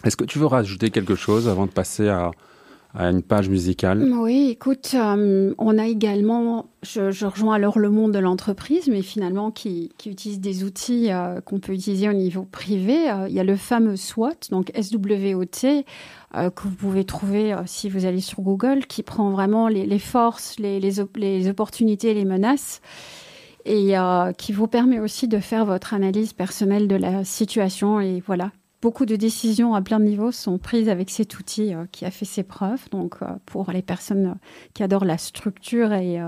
Est-ce 0.04 0.16
que 0.16 0.24
tu 0.24 0.38
veux 0.38 0.46
rajouter 0.46 0.90
quelque 0.90 1.16
chose 1.16 1.48
avant 1.48 1.66
de 1.66 1.72
passer 1.72 2.08
à, 2.08 2.30
à 2.94 3.10
une 3.10 3.22
page 3.22 3.48
musicale 3.48 4.08
Oui, 4.12 4.50
écoute, 4.50 4.94
euh, 4.94 5.52
on 5.58 5.78
a 5.78 5.86
également, 5.86 6.66
je, 6.82 7.26
rejoins 7.26 7.54
alors 7.54 7.78
le 7.78 7.90
monde 7.90 8.12
de 8.12 8.18
l'entreprise, 8.18 8.88
mais 8.88 9.02
finalement 9.02 9.50
qui, 9.50 9.90
qui, 9.98 10.10
utilise 10.10 10.40
des 10.40 10.64
outils 10.64 11.10
euh, 11.10 11.40
qu'on 11.40 11.58
peut 11.58 11.72
utiliser 11.72 12.08
au 12.08 12.12
niveau 12.12 12.44
privé. 12.44 13.10
il 13.28 13.34
y 13.34 13.40
a 13.40 13.44
le 13.44 13.56
fameux 13.56 13.96
SWOT, 13.96 14.50
donc 14.50 14.70
SWOT, 14.80 15.84
euh, 16.36 16.50
que 16.50 16.62
vous 16.62 16.74
pouvez 16.74 17.04
trouver 17.04 17.52
euh, 17.52 17.62
si 17.64 17.88
vous 17.88 18.06
allez 18.06 18.20
sur 18.20 18.40
Google, 18.40 18.86
qui 18.86 19.04
prend 19.04 19.30
vraiment 19.30 19.68
les, 19.68 19.98
forces, 20.00 20.58
les, 20.58 20.80
les, 20.80 21.48
opportunités, 21.48 22.12
les 22.12 22.24
menaces, 22.24 22.80
et 23.64 23.96
euh, 23.96 24.32
qui 24.32 24.52
vous 24.52 24.66
permet 24.66 24.98
aussi 24.98 25.28
de 25.28 25.38
faire 25.38 25.64
votre 25.64 25.94
analyse 25.94 26.32
personnelle 26.32 26.88
de 26.88 26.96
la 26.96 27.24
situation. 27.24 28.00
Et 28.00 28.20
voilà, 28.26 28.50
beaucoup 28.84 29.06
de 29.06 29.16
décisions 29.16 29.74
à 29.74 29.80
plein 29.80 29.98
de 29.98 30.04
niveaux 30.04 30.30
sont 30.30 30.58
prises 30.58 30.90
avec 30.90 31.08
cet 31.08 31.38
outil 31.38 31.72
qui 31.90 32.04
a 32.04 32.10
fait 32.10 32.26
ses 32.26 32.42
preuves. 32.42 32.82
Donc, 32.90 33.16
pour 33.46 33.70
les 33.72 33.80
personnes 33.80 34.34
qui 34.74 34.82
adorent 34.82 35.06
la 35.06 35.16
structure 35.16 35.94
et 35.94 36.20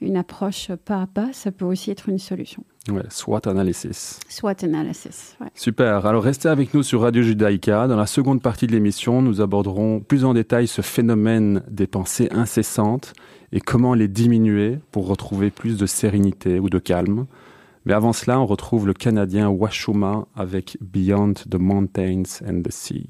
une 0.00 0.16
approche 0.16 0.70
pas 0.84 1.02
à 1.02 1.06
pas, 1.08 1.30
ça 1.32 1.50
peut 1.50 1.64
aussi 1.64 1.90
être 1.90 2.08
une 2.08 2.20
solution. 2.20 2.62
Ouais, 2.88 3.02
SWOT 3.10 3.48
analysis. 3.48 4.20
SWOT 4.28 4.62
analysis. 4.62 5.36
Ouais. 5.40 5.48
Super. 5.54 6.06
Alors 6.06 6.22
restez 6.22 6.48
avec 6.48 6.72
nous 6.72 6.84
sur 6.84 7.00
Radio 7.00 7.20
Judaïka. 7.20 7.88
Dans 7.88 7.96
la 7.96 8.06
seconde 8.06 8.42
partie 8.42 8.68
de 8.68 8.72
l'émission, 8.72 9.20
nous 9.20 9.40
aborderons 9.40 9.98
plus 9.98 10.24
en 10.24 10.34
détail 10.34 10.68
ce 10.68 10.82
phénomène 10.82 11.64
des 11.68 11.88
pensées 11.88 12.28
incessantes 12.30 13.12
et 13.50 13.60
comment 13.60 13.94
les 13.94 14.06
diminuer 14.06 14.78
pour 14.92 15.08
retrouver 15.08 15.50
plus 15.50 15.76
de 15.76 15.86
sérénité 15.86 16.60
ou 16.60 16.70
de 16.70 16.78
calme. 16.78 17.26
Mais 17.88 17.94
avant 17.94 18.12
cela, 18.12 18.38
on 18.38 18.44
retrouve 18.44 18.86
le 18.86 18.92
Canadien 18.92 19.48
Washuma 19.48 20.26
avec 20.36 20.76
Beyond 20.82 21.32
the 21.50 21.54
Mountains 21.54 22.42
and 22.46 22.60
the 22.62 22.70
Sea. 22.70 23.06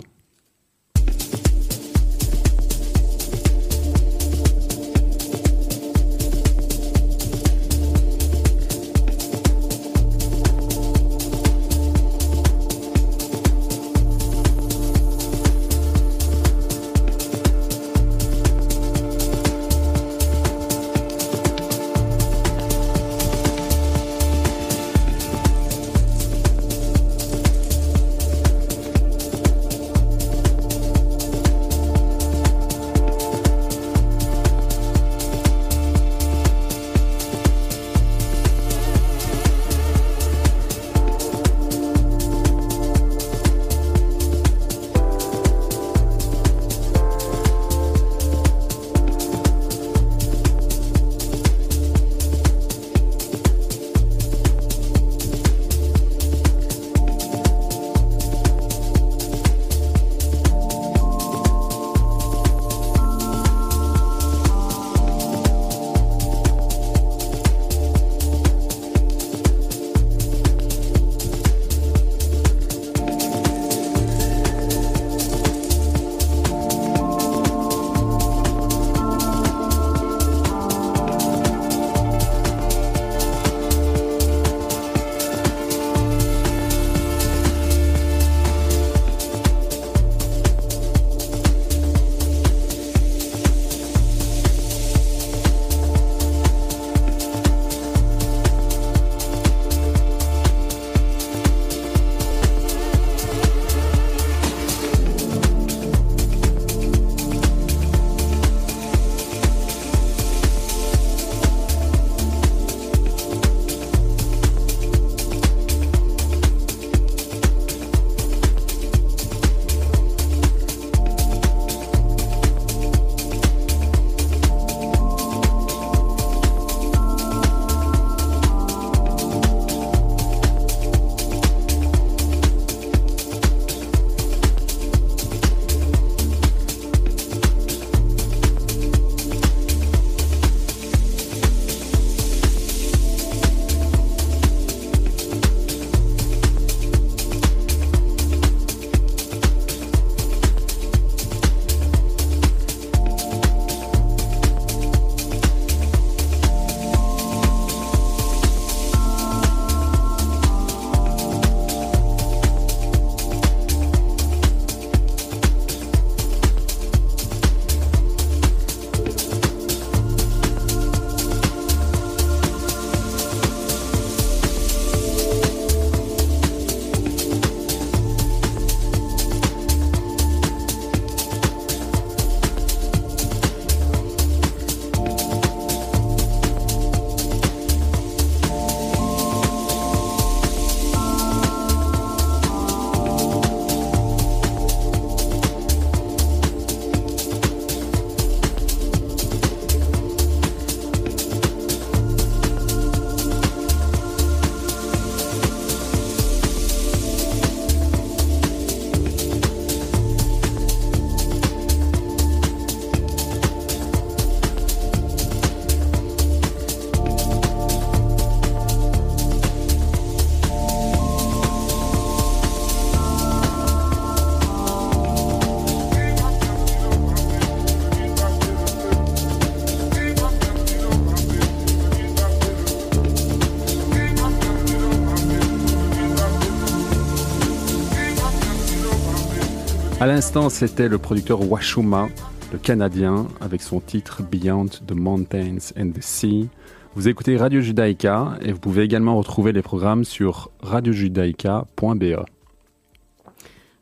L'instant, 240.18 240.50
c'était 240.50 240.88
le 240.88 240.98
producteur 240.98 241.48
Washuma, 241.48 242.08
le 242.50 242.58
Canadien, 242.58 243.28
avec 243.40 243.62
son 243.62 243.78
titre 243.78 244.24
Beyond 244.24 244.66
the 244.84 244.90
Mountains 244.90 245.70
and 245.78 245.92
the 245.92 246.02
Sea. 246.02 246.48
Vous 246.96 247.06
écoutez 247.06 247.36
Radio 247.36 247.60
Judaïka 247.60 248.36
et 248.42 248.50
vous 248.50 248.58
pouvez 248.58 248.82
également 248.82 249.16
retrouver 249.16 249.52
les 249.52 249.62
programmes 249.62 250.02
sur 250.02 250.50
radiojudaïka.be. 250.60 252.24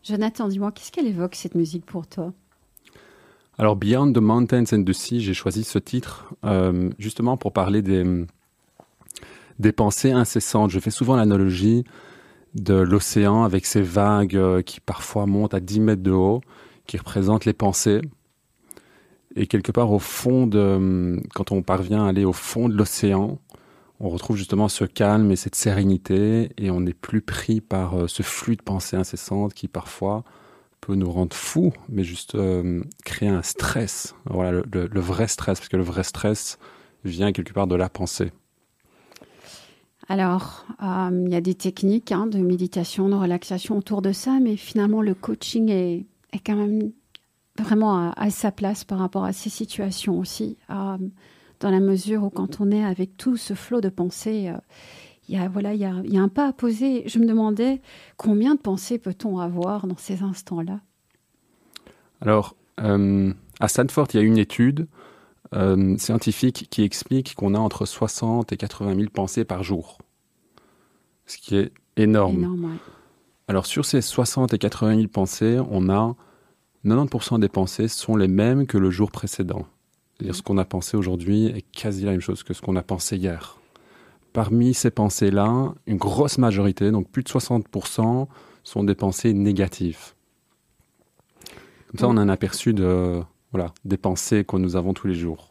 Jonathan, 0.04 0.48
dis-moi, 0.48 0.72
qu'est-ce 0.72 0.92
qu'elle 0.92 1.06
évoque 1.06 1.36
cette 1.36 1.54
musique 1.54 1.86
pour 1.86 2.06
toi? 2.06 2.34
Alors, 3.56 3.74
Beyond 3.74 4.12
the 4.12 4.18
Mountains 4.18 4.66
and 4.74 4.84
the 4.84 4.92
Sea, 4.92 5.22
j'ai 5.22 5.32
choisi 5.32 5.64
ce 5.64 5.78
titre 5.78 6.34
euh, 6.44 6.90
justement 6.98 7.38
pour 7.38 7.54
parler 7.54 7.80
des, 7.80 8.04
des 9.58 9.72
pensées 9.72 10.12
incessantes. 10.12 10.70
Je 10.70 10.80
fais 10.80 10.90
souvent 10.90 11.16
l'analogie 11.16 11.84
de 12.56 12.74
l'océan 12.74 13.44
avec 13.44 13.66
ses 13.66 13.82
vagues 13.82 14.36
euh, 14.36 14.62
qui 14.62 14.80
parfois 14.80 15.26
montent 15.26 15.54
à 15.54 15.60
10 15.60 15.80
mètres 15.80 16.02
de 16.02 16.10
haut, 16.10 16.40
qui 16.86 16.96
représentent 16.96 17.44
les 17.44 17.52
pensées. 17.52 18.00
Et 19.36 19.46
quelque 19.46 19.70
part 19.70 19.92
au 19.92 19.98
fond 19.98 20.46
de, 20.46 21.20
quand 21.34 21.52
on 21.52 21.62
parvient 21.62 22.06
à 22.06 22.08
aller 22.08 22.24
au 22.24 22.32
fond 22.32 22.68
de 22.68 22.74
l'océan, 22.74 23.38
on 24.00 24.08
retrouve 24.08 24.36
justement 24.36 24.68
ce 24.68 24.84
calme 24.84 25.30
et 25.30 25.36
cette 25.36 25.54
sérénité 25.54 26.50
et 26.56 26.70
on 26.70 26.80
n'est 26.80 26.94
plus 26.94 27.20
pris 27.20 27.60
par 27.60 27.94
euh, 27.94 28.08
ce 28.08 28.22
flux 28.22 28.56
de 28.56 28.62
pensées 28.62 28.96
incessantes 28.96 29.54
qui 29.54 29.68
parfois 29.68 30.24
peut 30.80 30.94
nous 30.94 31.10
rendre 31.10 31.34
fous, 31.34 31.72
mais 31.88 32.04
juste 32.04 32.34
euh, 32.34 32.82
créer 33.04 33.28
un 33.28 33.42
stress. 33.42 34.14
Voilà, 34.26 34.52
le, 34.52 35.00
vrai 35.00 35.28
stress, 35.28 35.58
parce 35.58 35.68
que 35.68 35.76
le 35.76 35.82
vrai 35.82 36.04
stress 36.04 36.58
vient 37.04 37.32
quelque 37.32 37.52
part 37.52 37.66
de 37.66 37.74
la 37.74 37.88
pensée. 37.88 38.32
Alors, 40.08 40.66
euh, 40.82 41.24
il 41.26 41.32
y 41.32 41.36
a 41.36 41.40
des 41.40 41.54
techniques 41.54 42.12
hein, 42.12 42.26
de 42.26 42.38
méditation, 42.38 43.08
de 43.08 43.14
relaxation 43.14 43.78
autour 43.78 44.02
de 44.02 44.12
ça, 44.12 44.38
mais 44.40 44.56
finalement, 44.56 45.02
le 45.02 45.14
coaching 45.14 45.68
est, 45.70 46.06
quand 46.44 46.54
même 46.54 46.92
vraiment 47.58 48.12
à, 48.12 48.30
sa 48.30 48.52
place 48.52 48.84
par 48.84 48.98
rapport 48.98 49.24
à 49.24 49.32
ces 49.32 49.50
situations 49.50 50.18
aussi, 50.18 50.58
euh, 50.70 50.98
dans 51.60 51.70
la 51.70 51.80
mesure 51.80 52.22
où 52.22 52.30
quand 52.30 52.60
on 52.60 52.70
est 52.70 52.84
avec 52.84 53.16
tout 53.16 53.36
ce 53.36 53.54
flot 53.54 53.80
de 53.80 53.88
pensées, 53.88 54.48
euh, 54.48 54.58
il 55.28 55.34
y 55.34 55.38
a, 55.38 55.48
voilà, 55.48 55.74
il 55.74 55.80
y 55.80 55.84
a 56.18 56.22
un 56.22 56.28
pas 56.28 56.46
à 56.46 56.52
poser. 56.52 57.02
Je 57.08 57.18
me 57.18 57.26
demandais 57.26 57.80
combien 58.16 58.54
de 58.54 58.60
pensées 58.60 58.98
peut-on 58.98 59.40
avoir 59.40 59.88
dans 59.88 59.96
ces 59.96 60.22
instants-là? 60.22 60.78
Alors, 62.20 62.54
à 62.78 63.68
Stanford, 63.68 64.06
il 64.14 64.16
y 64.18 64.20
a 64.20 64.22
une 64.22 64.38
étude 64.38 64.86
euh, 65.54 65.96
scientifique 65.98 66.68
qui 66.70 66.82
explique 66.82 67.34
qu'on 67.34 67.54
a 67.54 67.58
entre 67.58 67.86
60 67.86 68.52
et 68.52 68.56
80 68.56 68.94
000 68.94 69.08
pensées 69.12 69.44
par 69.44 69.62
jour, 69.62 69.98
ce 71.26 71.38
qui 71.38 71.56
est 71.56 71.72
énorme. 71.96 72.78
Alors 73.48 73.66
sur 73.66 73.84
ces 73.84 74.00
60 74.00 74.54
et 74.54 74.58
80 74.58 74.96
000 74.96 75.08
pensées, 75.08 75.60
on 75.70 75.88
a 75.88 76.14
90% 76.84 77.40
des 77.40 77.48
pensées 77.48 77.88
sont 77.88 78.16
les 78.16 78.28
mêmes 78.28 78.66
que 78.66 78.78
le 78.78 78.90
jour 78.90 79.10
précédent. 79.10 79.66
C'est-à-dire 80.16 80.34
ce 80.34 80.42
qu'on 80.42 80.58
a 80.58 80.64
pensé 80.64 80.96
aujourd'hui 80.96 81.46
est 81.46 81.64
quasi 81.72 82.04
la 82.04 82.12
même 82.12 82.20
chose 82.20 82.42
que 82.42 82.54
ce 82.54 82.62
qu'on 82.62 82.76
a 82.76 82.82
pensé 82.82 83.16
hier. 83.16 83.58
Parmi 84.32 84.74
ces 84.74 84.90
pensées-là, 84.90 85.74
une 85.86 85.96
grosse 85.96 86.38
majorité, 86.38 86.90
donc 86.90 87.08
plus 87.08 87.22
de 87.22 87.28
60%, 87.28 88.26
sont 88.64 88.84
des 88.84 88.94
pensées 88.94 89.32
négatives. 89.32 90.14
Comme 91.88 91.98
ça, 91.98 92.08
on 92.08 92.16
a 92.16 92.20
un 92.20 92.28
aperçu 92.28 92.74
de, 92.74 93.22
voilà, 93.56 93.72
des 93.86 93.96
pensées 93.96 94.44
que 94.44 94.56
nous 94.56 94.76
avons 94.76 94.92
tous 94.92 95.06
les 95.06 95.14
jours. 95.14 95.50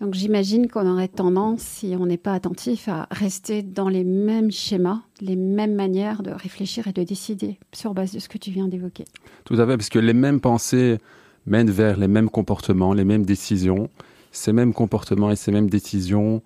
Donc 0.00 0.14
j'imagine 0.14 0.68
qu'on 0.68 0.90
aurait 0.90 1.08
tendance, 1.08 1.60
si 1.60 1.94
on 1.98 2.06
n'est 2.06 2.16
pas 2.16 2.32
attentif, 2.32 2.88
à 2.88 3.06
rester 3.10 3.62
dans 3.62 3.90
les 3.90 4.02
mêmes 4.02 4.50
schémas, 4.50 5.02
les 5.20 5.36
mêmes 5.36 5.74
manières 5.74 6.22
de 6.22 6.30
réfléchir 6.30 6.88
et 6.88 6.92
de 6.92 7.02
décider 7.02 7.58
sur 7.72 7.92
base 7.92 8.12
de 8.12 8.18
ce 8.18 8.30
que 8.30 8.38
tu 8.38 8.50
viens 8.50 8.66
d'évoquer. 8.66 9.04
Tout 9.44 9.54
à 9.54 9.66
fait, 9.66 9.76
parce 9.76 9.90
que 9.90 9.98
les 9.98 10.14
mêmes 10.14 10.40
pensées 10.40 10.98
mènent 11.46 11.70
vers 11.70 11.98
les 11.98 12.08
mêmes 12.08 12.30
comportements, 12.30 12.94
les 12.94 13.04
mêmes 13.04 13.26
décisions. 13.26 13.90
Ces 14.30 14.54
mêmes 14.54 14.72
comportements 14.72 15.30
et 15.30 15.36
ces 15.36 15.52
mêmes 15.52 15.68
décisions 15.68 16.42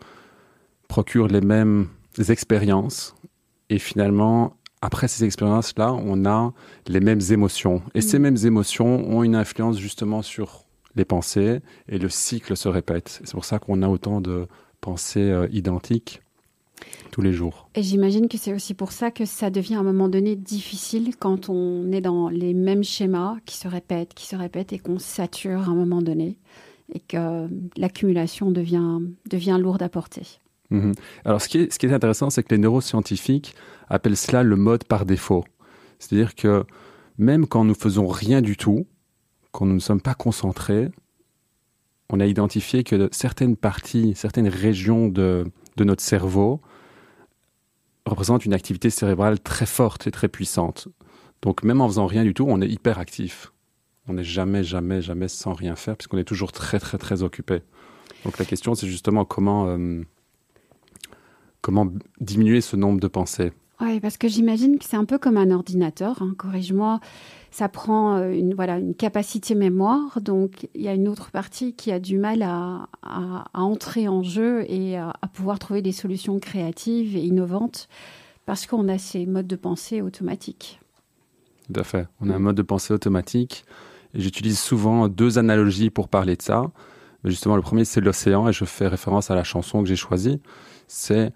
procurent 0.89 1.29
les 1.29 1.41
mêmes 1.41 1.87
expériences. 2.29 3.15
Et 3.71 3.79
finalement, 3.79 4.57
après 4.87 5.09
ces 5.09 5.25
expériences-là, 5.25 5.93
on 5.93 6.25
a 6.27 6.53
les 6.87 7.01
mêmes 7.01 7.21
émotions. 7.31 7.83
Et 7.95 8.01
ces 8.01 8.21
mm. 8.21 8.23
mêmes 8.23 8.37
émotions 8.45 9.11
ont 9.11 9.25
une 9.25 9.35
influence 9.35 9.79
justement 9.79 10.23
sur 10.23 10.65
les 10.95 11.05
pensées 11.05 11.61
et 11.89 11.99
le 11.99 12.09
cycle 12.09 12.57
se 12.57 12.69
répète. 12.69 13.21
C'est 13.25 13.33
pour 13.33 13.45
ça 13.45 13.59
qu'on 13.59 13.83
a 13.83 13.89
autant 13.89 14.21
de 14.21 14.47
pensées 14.81 15.29
euh, 15.29 15.49
identiques 15.51 16.23
tous 17.11 17.21
les 17.21 17.33
jours. 17.33 17.69
Et 17.75 17.83
j'imagine 17.83 18.29
que 18.29 18.39
c'est 18.39 18.55
aussi 18.55 18.75
pour 18.75 18.93
ça 18.93 19.11
que 19.11 19.25
ça 19.25 19.51
devient 19.51 19.75
à 19.75 19.81
un 19.81 19.83
moment 19.83 20.09
donné 20.09 20.37
difficile 20.37 21.17
quand 21.17 21.49
on 21.49 21.91
est 21.91 22.01
dans 22.01 22.29
les 22.29 22.55
mêmes 22.55 22.85
schémas 22.85 23.39
qui 23.45 23.57
se 23.57 23.67
répètent, 23.67 24.15
qui 24.15 24.27
se 24.27 24.37
répètent 24.37 24.73
et 24.73 24.79
qu'on 24.79 25.01
sature 25.01 25.63
à 25.63 25.73
un 25.73 25.75
moment 25.75 26.01
donné 26.01 26.37
et 26.95 27.01
que 27.01 27.49
l'accumulation 27.77 28.53
devient, 28.53 29.01
devient 29.29 29.59
lourde 29.61 29.83
à 29.83 29.89
porter. 29.89 30.39
Mhm. 30.71 30.95
Alors 31.25 31.41
ce 31.41 31.49
qui, 31.49 31.59
est, 31.59 31.93
intéressant, 31.93 32.31
c'est 32.31 32.43
que 32.43 32.55
les 32.55 32.61
neuroscientifiques 32.61 33.55
appellent 33.89 34.17
cela 34.17 34.43
le 34.43 34.57
mode 34.57 34.85
par 34.85 35.07
défaut. 35.07 35.45
C'est-à-dire 35.99 36.35
que 36.35 36.65
même 37.19 37.47
quand 37.47 37.65
nous 37.65 37.75
faisons 37.75 38.07
rien 38.07 38.43
du 38.43 38.57
tout, 38.57 38.87
quand 39.53 39.67
nous 39.67 39.75
ne 39.75 39.81
sommes 39.81 40.01
pas 40.01 40.15
concentrés, 40.15 40.91
on 42.11 42.21
a 42.21 42.27
identifié 42.27 42.85
que 42.85 43.09
certaines 43.13 43.57
parties, 43.57 44.15
certaines 44.15 44.49
régions 44.49 45.09
de, 45.09 45.51
notre 45.79 46.03
cerveau 46.03 46.61
représentent 48.05 48.45
une 48.45 48.55
activité 48.55 48.91
cérébrale 48.91 49.41
très 49.41 49.67
forte 49.67 50.07
et 50.07 50.11
très 50.11 50.29
puissante. 50.29 50.89
Donc 51.43 51.65
même 51.65 51.81
en 51.81 51.89
faisant 51.89 52.07
rien 52.07 52.25
du 52.25 52.35
tout, 52.35 52.47
on 52.49 52.61
est 52.61 52.69
hyper 52.69 52.99
actif. 52.99 53.53
On 54.09 54.15
n'est 54.15 54.25
jamais, 54.25 54.63
jamais, 54.63 55.03
jamais 55.03 55.27
sans 55.27 55.53
rien 55.53 55.75
faire, 55.75 55.97
puisqu'on 55.97 56.19
est 56.19 56.25
toujours 56.25 56.53
très, 56.53 56.79
très, 56.79 56.97
très 56.97 57.25
occupé. 57.25 57.63
Donc 58.25 58.39
la 58.39 58.45
question, 58.45 58.77
c'est 58.77 58.87
justement 58.87 59.25
comment, 59.25 59.67
euh, 59.67 60.03
comment 61.67 61.93
diminuer 62.21 62.61
ce 62.61 62.77
nombre 62.77 63.01
de 63.01 63.09
pensées. 63.09 63.53
Oui, 63.81 63.99
parce 64.01 64.17
que 64.17 64.29
j'imagine 64.29 64.79
que 64.79 64.85
c'est 64.85 64.97
un 64.97 65.05
peu 65.05 65.19
comme 65.19 65.37
un 65.37 65.51
ordinateur, 65.51 66.23
hein, 66.23 66.33
corrige-moi 66.39 67.01
ça 67.57 67.71
prend 67.71 68.19
euh, 68.19 68.33
une, 68.33 68.53
voilà, 68.53 68.79
une 68.79 68.95
capacité 68.95 69.55
mémoire. 69.55 70.21
Donc, 70.21 70.69
il 70.75 70.83
y 70.83 70.89
a 70.89 70.93
une 70.93 71.09
autre 71.09 71.31
partie 71.31 71.73
qui 71.73 71.91
a 71.91 71.99
du 71.99 72.19
mal 72.19 72.43
à, 72.43 72.87
entrer 73.55 74.09
en 74.09 74.23
jeu 74.23 74.71
et 74.71 74.99
à, 74.99 75.15
pouvoir 75.33 75.59
trouver 75.59 75.81
des 75.81 75.93
solutions 75.93 76.39
créatives 76.39 77.17
et 77.17 77.25
innovantes 77.25 77.89
parce 78.45 78.67
qu'on 78.67 78.89
a 78.89 78.99
ces 78.99 79.25
modes 79.25 79.47
de 79.47 79.57
pensée 79.57 80.03
automatiques. 80.03 80.81
Tout 81.67 81.81
à 81.81 81.83
fait. 81.83 82.07
On 82.21 82.29
a 82.29 82.35
un 82.35 82.39
mode 82.39 82.57
de 82.57 82.63
pensée 82.63 82.93
automatique. 82.93 83.65
Et 84.13 84.21
j'utilise 84.21 84.59
souvent 84.59 85.09
deux 85.09 85.39
analogies 85.39 85.89
pour 85.89 86.09
parler 86.09 86.37
de 86.37 86.43
ça. 86.43 86.71
justement, 87.25 87.57
le 87.57 87.63
premier, 87.63 87.87
c'est 87.87 88.03
l'océan, 88.03 88.49
et 88.49 88.53
je 88.53 88.67
fais 88.67 88.87
référence 88.87 89.31
à 89.31 89.35
la 89.35 89.45
chanson 89.45 89.83
que 89.83 89.89
j'ai 89.89 89.97
choisie. 89.97 90.43
C'est 90.89 91.33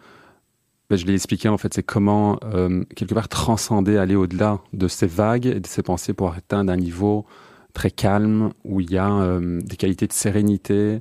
ben, 0.90 0.98
je 0.98 1.06
l'ai 1.06 1.14
expliqué 1.14 1.48
en 1.48 1.56
fait, 1.56 1.72
c'est 1.72 1.84
comment 1.84 2.40
euh, 2.42 2.84
quelque 2.96 3.14
part 3.14 3.28
transcender, 3.28 3.96
aller 3.96 4.16
au-delà 4.16 4.58
de 4.72 4.88
ces 4.88 5.06
vagues 5.06 5.46
et 5.46 5.60
de 5.60 5.66
ces 5.66 5.84
pensées 5.84 6.12
pour 6.12 6.32
atteindre 6.32 6.72
un 6.72 6.76
niveau 6.76 7.24
très 7.72 7.92
calme 7.92 8.52
où 8.64 8.80
il 8.80 8.90
y 8.90 8.98
a 8.98 9.08
euh, 9.08 9.60
des 9.62 9.76
qualités 9.76 10.08
de 10.08 10.12
sérénité, 10.12 10.98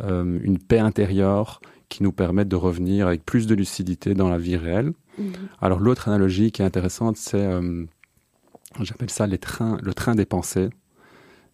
euh, 0.00 0.38
une 0.44 0.60
paix 0.60 0.78
intérieure 0.78 1.60
qui 1.88 2.04
nous 2.04 2.12
permettent 2.12 2.48
de 2.48 2.56
revenir 2.56 3.08
avec 3.08 3.26
plus 3.26 3.48
de 3.48 3.56
lucidité 3.56 4.14
dans 4.14 4.28
la 4.28 4.38
vie 4.38 4.56
réelle. 4.56 4.92
Mhm. 5.18 5.32
Alors 5.60 5.80
l'autre 5.80 6.08
analogie 6.08 6.52
qui 6.52 6.62
est 6.62 6.64
intéressante, 6.64 7.16
c'est, 7.16 7.50
j'appelle 8.80 9.10
ça 9.10 9.26
les 9.26 9.38
trains, 9.38 9.76
le 9.82 9.92
train 9.92 10.14
des 10.14 10.24
pensées. 10.24 10.70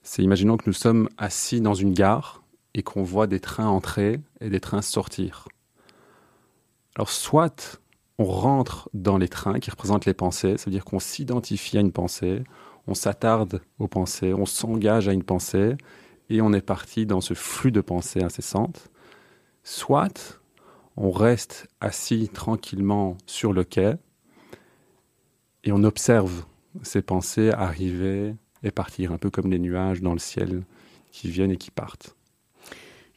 C'est 0.03 0.23
imaginons 0.23 0.59
que 0.59 0.65
nous 0.67 0.75
sommes 0.75 1.09
assis 1.17 1.63
dans 1.63 1.75
une 1.75 1.95
gare 1.95 2.43
et 2.75 2.83
qu'on 2.83 3.03
voit 3.03 3.27
des 3.27 3.41
trains 3.41 3.67
entrer 3.67 4.21
et 4.43 4.51
des 4.51 4.61
trains 4.61 4.83
sortir. 4.83 5.49
Alors, 6.99 7.11
soit 7.11 7.81
on 8.19 8.25
rentre 8.25 8.91
dans 8.93 9.19
les 9.19 9.29
trains 9.29 9.61
qui 9.61 9.71
représentent 9.71 10.05
les 10.05 10.15
pensées, 10.15 10.57
c'est-à-dire 10.57 10.85
qu'on 10.85 10.99
s'identifie 10.99 11.79
à 11.79 11.81
une 11.81 11.93
pensée, 11.93 12.43
on 12.89 12.95
s'attarde 12.95 13.63
aux 13.79 13.87
pensées, 13.87 14.35
on 14.35 14.47
s'engage 14.47 15.07
à 15.07 15.13
une 15.13 15.23
pensée, 15.23 15.77
et 16.29 16.41
on 16.41 16.53
est 16.53 16.61
parti 16.61 17.07
dans 17.07 17.21
ce 17.21 17.35
flux 17.35 17.71
de 17.71 17.81
pensées 17.81 18.25
incessantes. 18.25 18.91
Soit 19.63 20.41
on 20.97 21.13
reste 21.13 21.69
assis 21.81 22.31
tranquillement 22.31 23.17
sur 23.27 23.53
le 23.53 23.63
quai 23.63 23.95
et 25.63 25.71
on 25.71 25.85
observe 25.85 26.47
ces 26.83 27.01
pensées 27.01 27.53
arriver 27.53 28.35
et 28.65 28.73
partir, 28.73 29.13
un 29.13 29.19
peu 29.19 29.31
comme 29.31 29.53
les 29.53 29.61
nuages 29.61 30.03
dans 30.03 30.15
le 30.15 30.19
ciel 30.19 30.65
qui 31.13 31.31
viennent 31.31 31.53
et 31.53 31.59
qui 31.59 31.71
partent. 31.71 32.18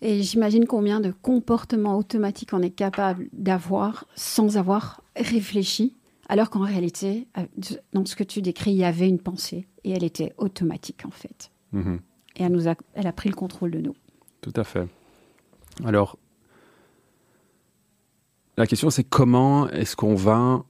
Et 0.02 0.24
j'imagine 0.24 0.66
combien 0.66 1.00
de 1.00 1.12
comportements 1.12 1.98
automatiques 1.98 2.54
on 2.54 2.62
est 2.62 2.72
capable 2.72 3.28
d'avoir 3.34 4.06
sans 4.16 4.58
avoir 4.58 5.04
réfléchi, 5.16 5.96
alors 6.28 6.50
qu'en 6.50 6.62
réalité, 6.62 7.28
euh, 7.38 7.46
dans 7.94 8.06
ce 8.06 8.16
que 8.16 8.24
tu 8.24 8.42
décris, 8.42 8.72
il 8.72 8.78
y 8.78 8.84
avait 8.84 9.08
une 9.08 9.20
pensée 9.20 9.68
et 9.84 9.92
elle 9.92 10.04
était 10.04 10.34
automatique 10.38 11.06
en 11.06 11.12
fait. 11.12 11.52
Mhm. 11.72 12.00
Et 12.38 12.44
elle, 12.44 12.52
nous 12.52 12.68
a, 12.68 12.76
elle 12.94 13.08
a 13.08 13.14
pris 13.14 13.30
le 13.30 13.36
contrôle 13.36 13.72
de 13.72 13.80
nous. 13.80 13.96
Tout 14.42 14.54
à 14.56 14.64
fait. 14.64 14.88
Alors, 15.86 16.18
la 18.58 18.66
question 18.66 18.90
c'est 18.90 19.04
comment 19.04 19.70
est-ce 19.70 19.96
qu'on 19.96 20.16
va 20.16 20.64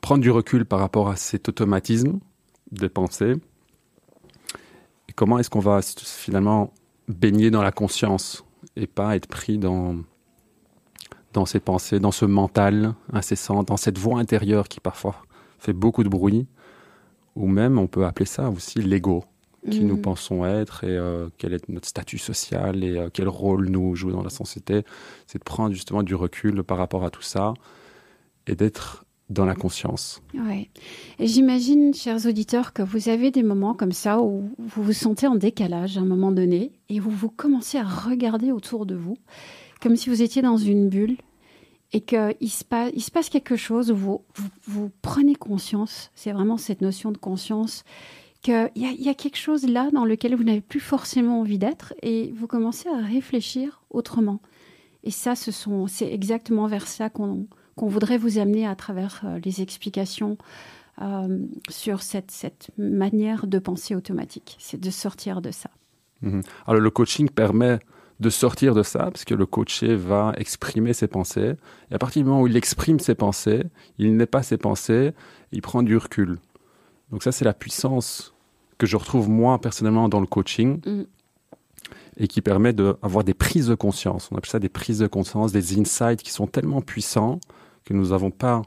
prendre 0.00 0.20
du 0.20 0.30
recul 0.30 0.64
par 0.64 0.78
rapport 0.78 1.08
à 1.08 1.16
cet 1.16 1.48
automatisme 1.48 2.20
des 2.70 2.88
pensées 2.88 3.34
comment 5.14 5.38
est-ce 5.38 5.50
qu'on 5.50 5.60
va 5.60 5.80
finalement 5.82 6.72
baigner 7.08 7.50
dans 7.50 7.62
la 7.62 7.72
conscience 7.72 8.44
et 8.76 8.86
pas 8.86 9.16
être 9.16 9.26
pris 9.26 9.58
dans, 9.58 9.96
dans 11.32 11.46
ses 11.46 11.60
pensées, 11.60 12.00
dans 12.00 12.12
ce 12.12 12.24
mental 12.24 12.94
incessant, 13.12 13.62
dans 13.62 13.76
cette 13.76 13.98
voix 13.98 14.18
intérieure 14.18 14.68
qui 14.68 14.80
parfois 14.80 15.16
fait 15.58 15.72
beaucoup 15.72 16.04
de 16.04 16.08
bruit, 16.08 16.46
ou 17.36 17.46
même 17.46 17.78
on 17.78 17.86
peut 17.86 18.04
appeler 18.04 18.26
ça 18.26 18.50
aussi 18.50 18.80
l'ego, 18.82 19.24
qui 19.70 19.84
nous 19.84 19.96
mm. 19.96 20.02
pensons 20.02 20.44
être 20.44 20.84
et 20.84 20.96
euh, 20.96 21.28
quel 21.38 21.54
est 21.54 21.68
notre 21.68 21.88
statut 21.88 22.18
social 22.18 22.82
et 22.82 22.98
euh, 22.98 23.08
quel 23.12 23.28
rôle 23.28 23.68
nous 23.68 23.94
jouons 23.94 24.10
dans 24.10 24.22
la 24.22 24.30
société. 24.30 24.84
C'est 25.26 25.38
de 25.38 25.44
prendre 25.44 25.72
justement 25.72 26.02
du 26.02 26.14
recul 26.14 26.62
par 26.64 26.78
rapport 26.78 27.04
à 27.04 27.10
tout 27.10 27.22
ça 27.22 27.54
et 28.46 28.56
d'être 28.56 29.04
dans 29.32 29.44
la 29.44 29.54
conscience. 29.54 30.22
Ouais. 30.34 30.68
J'imagine, 31.18 31.94
chers 31.94 32.26
auditeurs, 32.26 32.72
que 32.72 32.82
vous 32.82 33.08
avez 33.08 33.30
des 33.30 33.42
moments 33.42 33.74
comme 33.74 33.92
ça 33.92 34.20
où 34.20 34.50
vous 34.58 34.82
vous 34.82 34.92
sentez 34.92 35.26
en 35.26 35.36
décalage 35.36 35.98
à 35.98 36.00
un 36.00 36.04
moment 36.04 36.32
donné 36.32 36.72
et 36.88 37.00
où 37.00 37.10
vous 37.10 37.30
commencez 37.30 37.78
à 37.78 37.84
regarder 37.84 38.52
autour 38.52 38.86
de 38.86 38.94
vous 38.94 39.16
comme 39.82 39.96
si 39.96 40.08
vous 40.08 40.22
étiez 40.22 40.42
dans 40.42 40.56
une 40.56 40.88
bulle 40.88 41.16
et 41.92 42.00
qu'il 42.00 42.50
se, 42.50 42.64
passe, 42.64 42.92
il 42.94 43.02
se 43.02 43.10
passe 43.10 43.28
quelque 43.28 43.56
chose 43.56 43.90
où 43.90 43.96
vous, 43.96 44.24
vous, 44.64 44.90
prenez 45.02 45.34
conscience, 45.34 46.10
c'est 46.14 46.32
vraiment 46.32 46.56
cette 46.56 46.80
notion 46.80 47.10
de 47.10 47.18
conscience, 47.18 47.84
qu'il 48.42 48.70
y, 48.76 48.80
y, 48.80 49.08
a 49.08 49.14
quelque 49.14 49.36
chose 49.36 49.66
là 49.66 49.90
dans 49.92 50.04
lequel 50.04 50.34
vous 50.34 50.44
n'avez 50.44 50.60
plus 50.62 50.80
forcément 50.80 51.40
envie 51.40 51.58
d'être 51.58 51.94
et 52.02 52.32
vous 52.36 52.46
commencez 52.46 52.88
à 52.88 52.96
réfléchir 52.96 53.82
autrement. 53.90 54.40
Et 55.04 55.10
ça, 55.10 55.34
ce 55.34 55.50
sont, 55.50 55.86
c'est 55.86 56.10
exactement 56.10 56.66
vers 56.66 56.86
ça 56.86 57.10
qu'on, 57.10 57.46
qu'on 57.76 57.88
voudrait 57.88 58.18
vous 58.18 58.38
amener 58.38 58.66
à 58.66 58.74
travers 58.74 59.22
euh, 59.24 59.40
les 59.44 59.60
explications 59.60 60.36
euh, 61.00 61.38
sur 61.68 62.02
cette, 62.02 62.30
cette 62.30 62.70
manière 62.76 63.46
de 63.46 63.58
penser 63.58 63.94
automatique. 63.94 64.56
C'est 64.58 64.80
de 64.80 64.90
sortir 64.90 65.40
de 65.40 65.50
ça. 65.50 65.70
Mhm. 66.22 66.42
Alors 66.66 66.80
le 66.80 66.90
coaching 66.90 67.28
permet 67.28 67.78
de 68.20 68.30
sortir 68.30 68.74
de 68.74 68.82
ça, 68.82 69.10
parce 69.10 69.24
que 69.24 69.34
le 69.34 69.46
coaché 69.46 69.96
va 69.96 70.32
exprimer 70.36 70.92
ses 70.92 71.08
pensées. 71.08 71.54
Et 71.90 71.94
à 71.94 71.98
partir 71.98 72.22
du 72.22 72.28
moment 72.28 72.42
où 72.42 72.46
il 72.46 72.56
exprime 72.56 73.00
ses 73.00 73.14
pensées, 73.14 73.64
il 73.98 74.16
n'est 74.16 74.26
pas 74.26 74.42
ses 74.42 74.58
pensées, 74.58 75.12
il 75.50 75.60
prend 75.60 75.82
du 75.82 75.96
recul. 75.96 76.38
Donc 77.10 77.22
ça, 77.22 77.32
c'est 77.32 77.44
la 77.44 77.52
puissance 77.52 78.32
que 78.78 78.86
je 78.86 78.96
retrouve 78.96 79.28
moi 79.28 79.60
personnellement 79.60 80.08
dans 80.08 80.20
le 80.20 80.26
coaching. 80.26 80.80
Mm. 80.86 81.02
Et 82.16 82.28
qui 82.28 82.40
permet 82.40 82.72
d'avoir 82.72 83.24
des 83.24 83.34
prises 83.34 83.68
de 83.68 83.74
conscience. 83.74 84.28
On 84.30 84.36
appelle 84.36 84.50
ça 84.50 84.58
des 84.58 84.68
prises 84.68 84.98
de 84.98 85.06
conscience, 85.06 85.52
des 85.52 85.78
insights 85.78 86.22
qui 86.22 86.30
sont 86.30 86.46
tellement 86.46 86.80
puissants 86.80 87.40
que 87.84 87.94
nous 87.94 88.08
n'avons 88.08 88.30
pas 88.30 88.62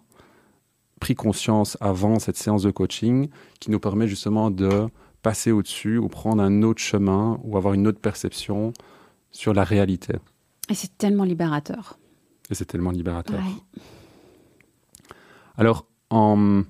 pris 0.99 1.15
conscience 1.15 1.77
avant 1.81 2.19
cette 2.19 2.37
séance 2.37 2.63
de 2.63 2.71
coaching, 2.71 3.29
qui 3.59 3.69
nous 3.69 3.79
permet 3.79 4.07
justement 4.07 4.49
de 4.49 4.87
passer 5.21 5.51
au-dessus 5.51 5.97
ou 5.97 6.07
prendre 6.07 6.41
un 6.41 6.61
autre 6.61 6.81
chemin 6.81 7.39
ou 7.43 7.57
avoir 7.57 7.73
une 7.73 7.87
autre 7.87 7.99
perception 7.99 8.73
sur 9.31 9.53
la 9.53 9.63
réalité. 9.63 10.15
Et 10.69 10.73
c'est 10.73 10.97
tellement 10.97 11.23
libérateur. 11.23 11.99
Et 12.49 12.55
c'est 12.55 12.65
tellement 12.65 12.91
libérateur. 12.91 13.41
Alors, 15.57 15.85
en, 16.09 16.61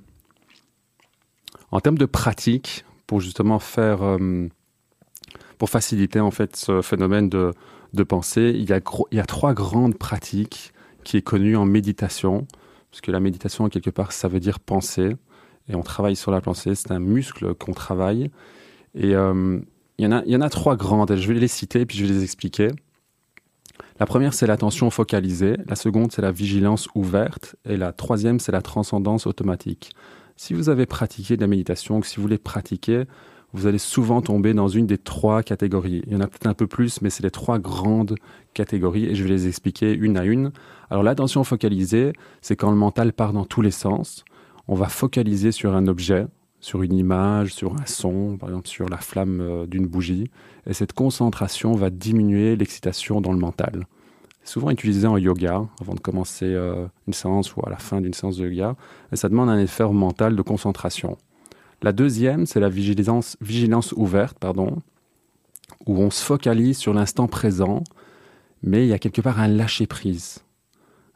en 1.72 1.80
termes 1.80 1.98
de 1.98 2.06
pratique, 2.06 2.86
pour 3.08 3.22
justement 3.22 3.60
faire, 3.60 4.04
euh, 4.04 4.48
pour 5.58 5.70
faciliter 5.70 6.20
en 6.20 6.32
fait 6.32 6.56
ce 6.56 6.82
phénomène 6.82 7.30
de, 7.30 7.52
de 7.94 8.04
pensée, 8.04 8.54
il 8.56 8.70
y, 8.70 8.74
a 8.74 8.80
il 9.12 9.18
y 9.18 9.22
a 9.22 9.26
trois 9.26 9.54
grandes 9.54 9.96
pratiques 9.98 10.74
qui 11.04 11.18
est 11.18 11.22
connues 11.22 11.56
en 11.56 11.66
méditation, 11.66 12.48
parce 12.92 13.02
que 13.02 13.12
la 13.12 13.20
méditation, 13.20 13.70
quelque 13.70 13.90
part, 13.90 14.12
ça 14.12 14.28
veut 14.28 14.40
dire 14.40 14.60
penser, 14.60 15.16
et 15.70 15.76
on 15.76 15.84
travaille 15.84 16.16
sur 16.16 16.32
la 16.32 16.42
pensée, 16.42 16.76
c'est 16.76 16.92
un 16.92 17.00
muscle 17.00 17.54
qu'on 17.56 17.74
travaille. 17.74 18.30
Et 18.94 19.16
euh, 19.16 19.60
il 19.98 20.06
y, 20.06 20.08
en 20.08 20.12
a, 20.12 20.24
y 20.26 20.36
en 20.36 20.42
a 20.42 20.50
trois 20.50 20.76
grandes, 20.76 21.16
je 21.16 21.28
vais 21.28 21.40
les 21.40 21.48
citer 21.48 21.86
puis 21.86 21.98
je 21.98 22.06
vais 22.06 22.14
les 22.14 22.24
expliquer. 22.24 22.70
La 24.00 24.06
première, 24.06 24.34
c'est 24.34 24.48
l'attention 24.48 24.90
focalisée, 24.90 25.58
la 25.68 25.76
seconde, 25.76 26.12
c'est 26.12 26.22
la 26.22 26.32
vigilance 26.32 26.90
ouverte, 26.96 27.56
et 27.66 27.78
la 27.78 27.94
troisième, 27.94 28.40
c'est 28.40 28.52
la 28.52 28.62
transcendance 28.62 29.26
automatique. 29.26 29.92
Si 30.38 30.54
vous 30.54 30.68
avez 30.70 30.86
pratiqué 30.86 31.38
de 31.38 31.42
la 31.42 31.48
méditation, 31.48 32.00
ou 32.00 32.04
si 32.04 32.18
vous 32.18 32.24
voulez 32.24 32.38
pratiquer, 32.38 33.06
vous 33.56 33.68
allez 33.68 33.78
souvent 33.78 34.22
tomber 34.22 34.54
dans 34.54 34.68
une 34.68 34.86
des 34.86 34.98
trois 34.98 35.42
catégories. 35.42 36.04
Il 36.08 36.14
y 36.14 36.16
en 36.18 36.20
a 36.20 36.28
peut-être 36.28 36.48
un 36.48 36.54
peu 36.54 36.68
plus, 36.68 37.02
mais 37.02 37.10
c'est 37.10 37.24
les 37.24 37.32
trois 37.32 37.58
grandes 37.58 38.16
catégories, 38.54 39.06
et 39.06 39.16
je 39.16 39.24
vais 39.24 39.30
les 39.30 39.48
expliquer 39.48 39.94
une 39.94 40.18
à 40.18 40.26
une. 40.26 40.52
Alors 40.90 41.04
l'attention 41.04 41.44
focalisée, 41.46 42.12
c'est 42.42 42.58
quand 42.58 42.70
le 42.70 42.76
mental 42.76 43.14
part 43.14 43.32
dans 43.32 43.46
tous 43.46 43.62
les 43.62 43.72
sens. 43.72 44.26
On 44.68 44.76
va 44.76 44.90
focaliser 44.90 45.54
sur 45.54 45.74
un 45.74 45.88
objet, 45.88 46.28
sur 46.60 46.84
une 46.84 46.94
image, 46.94 47.54
sur 47.54 47.74
un 47.76 47.86
son, 47.86 48.38
par 48.38 48.50
exemple 48.50 48.68
sur 48.68 48.90
la 48.90 48.98
flamme 48.98 49.40
euh, 49.40 49.66
d'une 49.66 49.88
bougie. 49.88 50.30
Et 50.68 50.74
cette 50.74 50.92
concentration 50.92 51.74
va 51.76 51.90
diminuer 51.90 52.58
l'excitation 52.58 53.22
dans 53.22 53.32
le 53.32 53.40
mental. 53.40 53.86
C'est 54.44 54.52
souvent 54.52 54.70
utilisé 54.70 55.08
en 55.08 55.18
yoga, 55.18 55.64
avant 55.80 55.94
de 55.94 56.02
commencer 56.02 56.46
euh, 56.46 56.88
une 57.08 57.14
séance 57.14 57.56
ou 57.56 57.62
à 57.66 57.70
la 57.70 57.78
fin 57.78 58.02
d'une 58.02 58.14
séance 58.14 58.36
de 58.36 58.50
yoga. 58.50 58.76
Et 59.14 59.16
ça 59.16 59.30
demande 59.30 59.50
un 59.50 59.60
effort 59.60 59.94
mental 59.94 60.36
de 60.36 60.42
concentration. 60.42 61.18
La 61.86 61.92
deuxième, 61.92 62.48
c'est 62.48 62.60
la 62.60 62.68
vigilance, 62.70 63.38
ouverte, 63.96 64.40
pardon, 64.40 64.82
où 65.86 66.00
on 66.00 66.10
se 66.10 66.26
focalise 66.26 66.80
sur 66.80 66.96
l'instant 66.96 67.28
présent, 67.28 67.84
mais 68.64 68.88
il 68.88 68.90
y 68.90 68.94
a 68.94 68.98
quelque 68.98 69.22
part 69.22 69.40
un 69.40 69.48
lâcher-prise. 69.48 70.40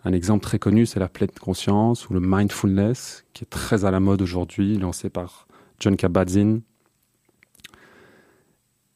Un 0.05 0.13
exemple 0.13 0.43
très 0.43 0.59
connu, 0.59 0.85
c'est 0.85 0.99
la 0.99 1.09
pleine 1.09 1.31
conscience 1.31 2.07
ou 2.07 2.13
le 2.13 2.19
mindfulness, 2.19 3.25
qui 3.33 3.45
est 3.45 3.49
très 3.49 3.83
à 3.83 3.89
la 3.89 3.99
mode 3.99 4.21
aujourd'hui, 4.21 4.77
lancé 4.77 5.09
par 5.09 5.47
John 5.79 5.95
Kabat-Zinn. 5.95 6.61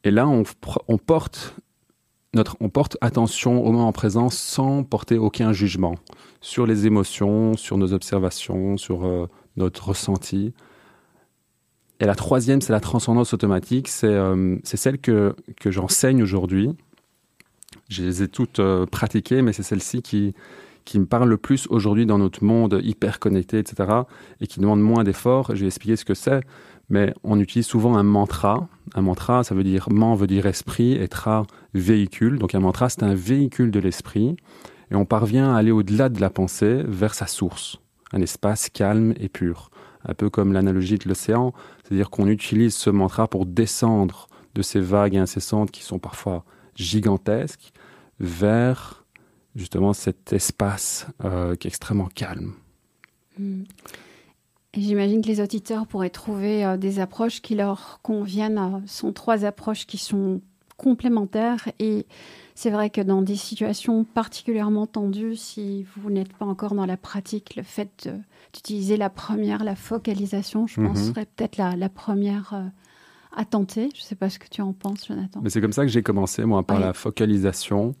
Et 0.04 0.12
là, 0.12 0.28
on, 0.28 0.44
porte 0.96 1.56
notre, 2.34 2.56
on 2.60 2.68
porte 2.68 2.96
attention 3.00 3.66
au 3.66 3.72
moment 3.72 3.90
présent 3.90 4.30
sans 4.30 4.84
porter 4.84 5.18
aucun 5.18 5.52
jugement 5.52 5.96
sur 6.40 6.68
les 6.68 6.86
émotions, 6.86 7.56
sur 7.56 7.78
nos 7.78 7.92
observations, 7.92 8.76
sur 8.76 9.04
euh, 9.04 9.26
notre 9.56 9.88
ressenti. 9.88 10.54
Et 12.04 12.06
la 12.06 12.14
troisième, 12.14 12.60
c'est 12.60 12.74
la 12.74 12.80
transcendance 12.80 13.32
automatique. 13.32 13.88
C'est 13.88 14.08
euh, 14.08 14.58
celle 14.62 14.98
que, 14.98 15.34
que 15.58 15.70
j'enseigne 15.70 16.22
aujourd'hui. 16.22 16.68
Je 17.88 18.02
les 18.02 18.22
ai 18.22 18.28
toutes 18.28 18.58
euh, 18.58 18.84
pratiquées, 18.84 19.40
mais 19.40 19.54
c'est 19.54 19.62
celle-ci 19.62 20.02
qui, 20.02 20.34
qui 20.84 20.98
me 20.98 21.06
parle 21.06 21.30
le 21.30 21.38
plus 21.38 21.66
aujourd'hui 21.70 22.04
dans 22.04 22.18
notre 22.18 22.44
monde 22.44 22.78
hyper 22.84 23.20
connecté, 23.20 23.58
etc., 23.58 23.88
et 24.42 24.46
qui 24.46 24.60
demande 24.60 24.82
moins 24.82 25.02
d'efforts. 25.02 25.56
Je 25.56 25.62
vais 25.62 25.68
expliquer 25.68 25.96
ce 25.96 26.04
que 26.04 26.12
c'est, 26.12 26.42
mais 26.90 27.14
on 27.24 27.40
utilise 27.40 27.66
souvent 27.66 27.96
un 27.96 28.02
mantra. 28.02 28.68
Un 28.94 29.00
mantra, 29.00 29.42
ça 29.42 29.54
veut 29.54 29.64
dire 29.64 29.88
man 29.90 30.14
veut 30.14 30.26
dire 30.26 30.44
esprit, 30.44 30.92
et 30.92 31.08
tra 31.08 31.44
véhicule. 31.72 32.38
Donc 32.38 32.54
un 32.54 32.60
mantra, 32.60 32.90
c'est 32.90 33.02
un 33.02 33.14
véhicule 33.14 33.70
de 33.70 33.80
l'esprit, 33.80 34.36
et 34.90 34.94
on 34.94 35.06
parvient 35.06 35.54
à 35.54 35.56
aller 35.56 35.70
au-delà 35.70 36.10
de 36.10 36.20
la 36.20 36.28
pensée 36.28 36.82
vers 36.86 37.14
sa 37.14 37.26
source, 37.26 37.78
un 38.12 38.20
espace 38.20 38.68
calme 38.68 39.14
et 39.18 39.30
pur. 39.30 39.70
Un 40.06 40.14
peu 40.14 40.30
comme 40.30 40.52
l'analogie 40.52 40.98
de 40.98 41.08
l'océan, 41.08 41.52
c'est-à-dire 41.82 42.10
qu'on 42.10 42.28
utilise 42.28 42.74
ce 42.74 42.90
mantra 42.90 43.28
pour 43.28 43.46
descendre 43.46 44.28
de 44.54 44.62
ces 44.62 44.80
vagues 44.80 45.16
incessantes 45.16 45.70
qui 45.70 45.82
sont 45.82 45.98
parfois 45.98 46.44
gigantesques 46.76 47.72
vers 48.20 49.04
justement 49.56 49.92
cet 49.92 50.32
espace 50.32 51.06
euh, 51.24 51.54
qui 51.54 51.68
est 51.68 51.70
extrêmement 51.70 52.08
calme. 52.14 52.54
Hmm. 53.38 53.64
J'imagine 54.76 55.22
que 55.22 55.28
les 55.28 55.40
auditeurs 55.40 55.86
pourraient 55.86 56.10
trouver 56.10 56.64
euh, 56.64 56.76
des 56.76 56.98
approches 56.98 57.40
qui 57.40 57.54
leur 57.54 58.00
conviennent. 58.02 58.82
Ce 58.86 58.98
sont 58.98 59.12
trois 59.12 59.44
approches 59.44 59.86
qui 59.86 59.98
sont 59.98 60.40
complémentaires 60.76 61.68
et 61.78 62.06
c'est 62.54 62.70
vrai 62.70 62.88
que 62.88 63.00
dans 63.00 63.20
des 63.20 63.36
situations 63.36 64.04
particulièrement 64.04 64.86
tendues, 64.86 65.36
si 65.36 65.86
vous 65.96 66.10
n'êtes 66.10 66.32
pas 66.32 66.44
encore 66.44 66.74
dans 66.74 66.86
la 66.86 66.96
pratique, 66.96 67.56
le 67.56 67.62
fait 67.62 68.08
d'utiliser 68.52 68.96
la 68.96 69.10
première, 69.10 69.64
la 69.64 69.74
focalisation, 69.74 70.66
je 70.66 70.80
pense, 70.80 70.98
mhm. 71.00 71.08
serait 71.08 71.26
peut-être 71.26 71.56
la, 71.56 71.88
première 71.88 72.54
euh, 72.54 72.62
à 73.36 73.44
tenter. 73.44 73.88
Je 73.94 74.00
ne 74.00 74.04
sais 74.04 74.14
pas 74.14 74.30
ce 74.30 74.38
que 74.38 74.48
tu 74.48 74.62
en 74.62 74.72
penses, 74.72 75.08
Jonathan. 75.08 75.40
Mais 75.42 75.50
c'est 75.50 75.60
comme 75.60 75.72
ça 75.72 75.82
que 75.82 75.90
j'ai 75.90 76.02
commencé, 76.02 76.44
moi, 76.44 76.62
par 76.62 76.78
la 76.78 76.92
focalisation. 76.92 77.96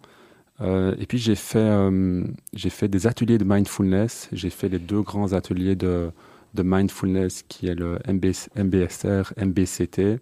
Euh, 0.60 0.94
et 1.00 1.06
puis 1.06 1.18
j'ai 1.18 1.34
fait, 1.34 1.58
euh, 1.58 2.24
j'ai 2.52 2.70
fait 2.70 2.86
des 2.86 3.08
ateliers 3.08 3.38
de 3.38 3.44
mindfulness. 3.44 4.28
J'ai 4.32 4.50
fait 4.50 4.68
les 4.68 4.78
deux 4.78 5.02
grands 5.02 5.32
ateliers 5.32 5.74
de, 5.74 6.12
de 6.54 6.62
mindfulness 6.62 7.44
qui 7.48 7.66
est 7.66 7.74
le 7.74 7.98
MBSR, 8.06 9.32
MBCT, 9.36 10.20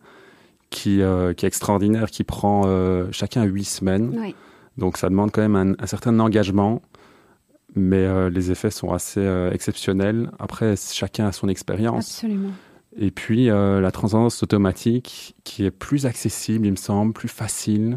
qui, 0.73 1.03
euh, 1.03 1.33
qui 1.33 1.45
est 1.45 1.49
extraordinaire, 1.49 2.11
qui 2.11 2.25
prend 2.25 2.63
chacun 3.13 3.45
huit 3.45 3.65
semaines. 3.65 4.33
Donc 4.79 4.97
ça 4.97 5.09
demande 5.09 5.31
quand 5.31 5.47
même 5.47 5.77
un, 5.79 5.87
certain 5.87 6.19
engagement, 6.19 6.83
mais 7.75 8.31
les 8.31 8.51
effets 8.51 8.71
sont 8.71 8.93
assez 8.93 9.25
exceptionnels. 9.53 10.31
Après, 10.39 10.75
chacun 10.77 11.27
a 11.27 11.33
son 11.33 11.49
expérience. 11.49 12.09
Absolument. 12.09 12.51
Et 12.97 13.11
puis 13.11 13.47
la 13.47 13.91
transcendance 13.91 14.43
automatique, 14.43 15.35
qui 15.45 15.65
est 15.65 15.71
plus 15.71 16.07
accessible, 16.07 16.67
il 16.67 16.73
me 16.73 16.77
semble, 16.77 17.13
plus 17.13 17.29
facile. 17.29 17.97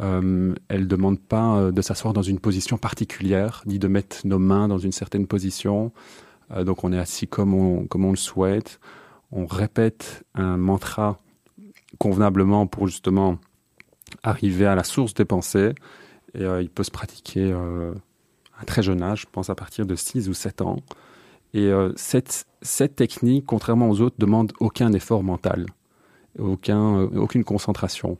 Euh, 0.00 0.54
elle 0.68 0.82
ne 0.82 0.86
demande 0.86 1.20
pas 1.20 1.56
euh, 1.56 1.72
de 1.72 1.80
s'asseoir 1.80 2.12
dans 2.12 2.22
une 2.22 2.38
position 2.38 2.76
particulière, 2.76 3.62
ni 3.66 3.78
de 3.78 3.88
mettre 3.88 4.26
nos 4.26 4.38
mains 4.38 4.68
dans 4.68 4.78
une 4.78 4.92
certaine 4.92 5.26
position. 5.26 5.92
Euh, 6.52 6.64
donc 6.64 6.84
on 6.84 6.92
est 6.92 6.98
assis 6.98 7.26
comme 7.26 7.54
on, 7.54 7.86
comme 7.86 8.04
on 8.04 8.10
le 8.10 8.16
souhaite. 8.16 8.78
On 9.32 9.46
répète 9.46 10.24
un 10.34 10.56
mantra 10.56 11.18
convenablement 11.98 12.66
pour 12.66 12.86
justement 12.86 13.38
arriver 14.22 14.66
à 14.66 14.74
la 14.74 14.84
source 14.84 15.14
des 15.14 15.24
pensées. 15.24 15.74
Et 16.34 16.42
euh, 16.42 16.62
il 16.62 16.70
peut 16.70 16.84
se 16.84 16.90
pratiquer 16.90 17.52
à 17.52 17.56
un 17.56 18.64
très 18.66 18.82
jeune 18.82 19.02
âge, 19.02 19.22
je 19.22 19.26
pense 19.30 19.50
à 19.50 19.54
partir 19.54 19.86
de 19.86 19.94
6 19.94 20.28
ou 20.28 20.34
7 20.34 20.62
ans. 20.62 20.76
Et 21.54 21.70
cette, 21.94 22.46
cette 22.60 22.96
technique, 22.96 23.46
contrairement 23.46 23.88
aux 23.88 24.02
autres, 24.02 24.16
demande 24.18 24.52
aucun 24.60 24.92
effort 24.92 25.22
mental, 25.22 25.66
aucun, 26.38 27.02
aucune 27.02 27.44
concentration. 27.44 28.18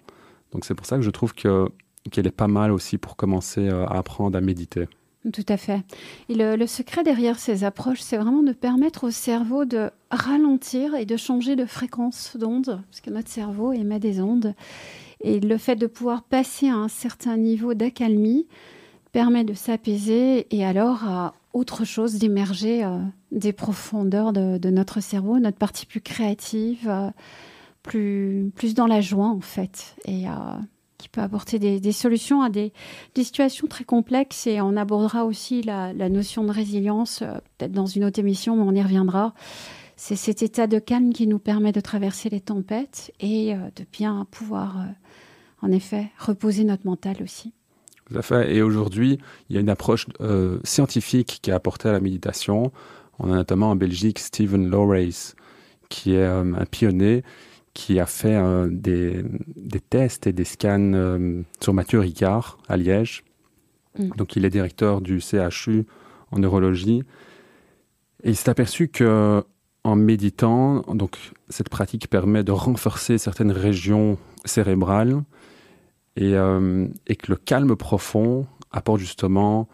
Donc 0.53 0.65
c'est 0.65 0.75
pour 0.75 0.87
ça 0.87 0.97
que 0.97 1.03
je 1.03 1.11
trouve 1.11 1.35
que 1.35 1.69
qu'elle 2.11 2.27
est 2.27 2.31
pas 2.31 2.49
mal 2.49 2.71
aussi 2.71 2.99
pour 2.99 3.17
commencer 3.17 3.69
à 3.69 3.87
apprendre 3.89 4.39
à 4.39 4.41
méditer. 4.41 4.89
Tout 5.33 5.47
à 5.49 5.57
fait. 5.57 5.83
Et 6.29 6.35
le, 6.35 6.67
secret 6.67 7.03
derrière 7.03 7.39
ces 7.39 7.65
approches, 7.65 8.01
c'est 8.01 8.17
vraiment 8.17 8.43
de 8.43 8.53
permettre 8.53 9.05
au 9.05 9.11
cerveau 9.11 9.65
de 9.65 9.91
ralentir 10.11 10.95
et 10.95 11.05
de 11.05 11.17
changer 11.17 11.57
de 11.57 11.65
fréquence 11.65 12.37
d'onde, 12.37 12.83
parce 12.89 13.01
que 13.01 13.11
notre 13.11 13.29
cerveau 13.29 13.73
émet 13.73 13.99
des 13.99 14.21
ondes. 14.21 14.55
Et 15.23 15.41
le 15.41 15.59
fait 15.59 15.77
de 15.77 15.87
pouvoir 15.87 16.23
passer 16.23 16.69
à 16.69 16.75
un 16.75 16.89
certain 16.89 17.37
niveau 17.37 17.75
d'accalmie 17.75 18.47
permet 19.13 19.45
de 19.45 19.55
s'apaiser 19.55 20.47
et 20.55 20.65
alors 20.65 21.05
à 21.05 21.35
autre 21.55 21.85
chose 21.85 22.17
d'émerger 22.17 22.85
euh, 22.85 22.99
des 23.33 23.53
profondeurs 23.53 24.33
de, 24.33 24.71
notre 24.71 25.01
cerveau, 25.01 25.39
notre 25.39 25.57
partie 25.57 25.87
plus 25.87 26.03
créative, 26.03 26.87
euh, 26.89 27.11
plus, 27.83 28.75
dans 28.75 28.87
la 28.87 29.01
joie 29.01 29.29
en 29.29 29.41
fait. 29.41 29.97
Et 30.05 30.25
qui 30.99 31.09
peut 31.09 31.21
apporter 31.21 31.59
des, 31.59 31.93
solutions 31.93 32.43
à 32.43 32.51
des, 32.51 32.73
situations 33.17 33.67
très 33.67 33.85
complexes. 33.85 34.47
Et 34.47 34.61
on 34.61 34.77
abordera 34.77 35.25
aussi 35.25 35.63
la, 35.63 35.93
notion 36.09 36.45
de 36.45 36.53
résilience, 36.53 37.23
euh, 37.23 37.35
peut-être 37.59 37.73
dans 37.73 37.87
une 37.87 38.05
autre 38.05 38.19
émission, 38.19 38.57
mais 38.57 38.63
on 38.63 38.73
y 38.73 38.83
reviendra. 38.83 39.35
C'est 39.97 40.17
cet 40.17 40.43
état 40.43 40.67
de 40.67 40.79
calme 40.79 41.13
qui 41.13 41.27
nous 41.27 41.39
permet 41.39 41.73
de 41.73 41.81
traverser 41.81 42.29
les 42.29 42.41
tempêtes 42.41 43.13
et 43.21 43.55
euh, 43.55 43.59
de 43.77 43.85
bien 43.91 44.27
pouvoir, 44.31 44.79
euh, 44.79 45.67
en 45.67 45.73
effet, 45.73 46.11
reposer 46.19 46.65
notre 46.65 46.87
mental 46.87 47.17
aussi. 47.23 47.53
Tout 48.09 48.19
à 48.19 48.23
fait. 48.23 48.55
Et 48.55 48.63
aujourd'hui, 48.63 49.19
il 49.49 49.57
y 49.57 49.59
a 49.59 49.61
une 49.61 49.69
approche 49.69 50.07
scientifique 50.63 51.41
qui 51.43 51.51
est 51.51 51.55
apportée 51.55 51.89
à 51.89 51.93
la 51.93 51.99
méditation. 51.99 52.71
On 53.19 53.33
a 53.33 53.35
notamment 53.35 53.71
en 53.71 53.77
Belgique 53.77 54.21
Stephen 54.21 54.71
Lawrace, 54.71 55.35
qui 55.89 56.15
est 56.15 56.25
un 56.25 56.65
pionnier 56.71 57.25
qui 57.77 58.01
a 58.01 58.07
fait 58.07 58.35
euh, 58.35 58.69
des, 58.71 59.23
tests 59.91 60.27
et 60.27 60.33
des 60.33 60.45
scans 60.45 60.95
euh, 60.95 61.43
sur 61.61 61.75
Mathieu 61.75 62.01
Ricard 62.01 62.57
à 62.69 62.79
Liège. 62.79 63.23
Mm. 63.99 64.09
Donc, 64.17 64.35
il 64.35 64.47
est 64.47 64.51
directeur 64.51 65.03
du 65.03 65.21
CHU 65.21 65.85
en 66.31 66.39
neurologie. 66.39 67.03
Et 68.25 68.31
il 68.31 68.37
s'est 68.37 68.49
aperçu 68.49 68.89
que 68.89 69.45
en 69.85 69.95
méditant, 69.95 70.81
donc 70.95 71.19
cette 71.51 71.69
pratique 71.69 72.09
permet 72.09 72.43
de 72.43 72.51
renforcer 72.51 73.19
certaines 73.19 73.53
régions 73.53 74.17
cérébrales 74.47 75.23
et, 76.17 76.35
euh, 76.35 76.89
et 77.07 77.15
que 77.15 77.31
le 77.31 77.37
calme 77.37 77.77
profond 77.77 78.47
apporte 78.73 79.01
justement 79.01 79.69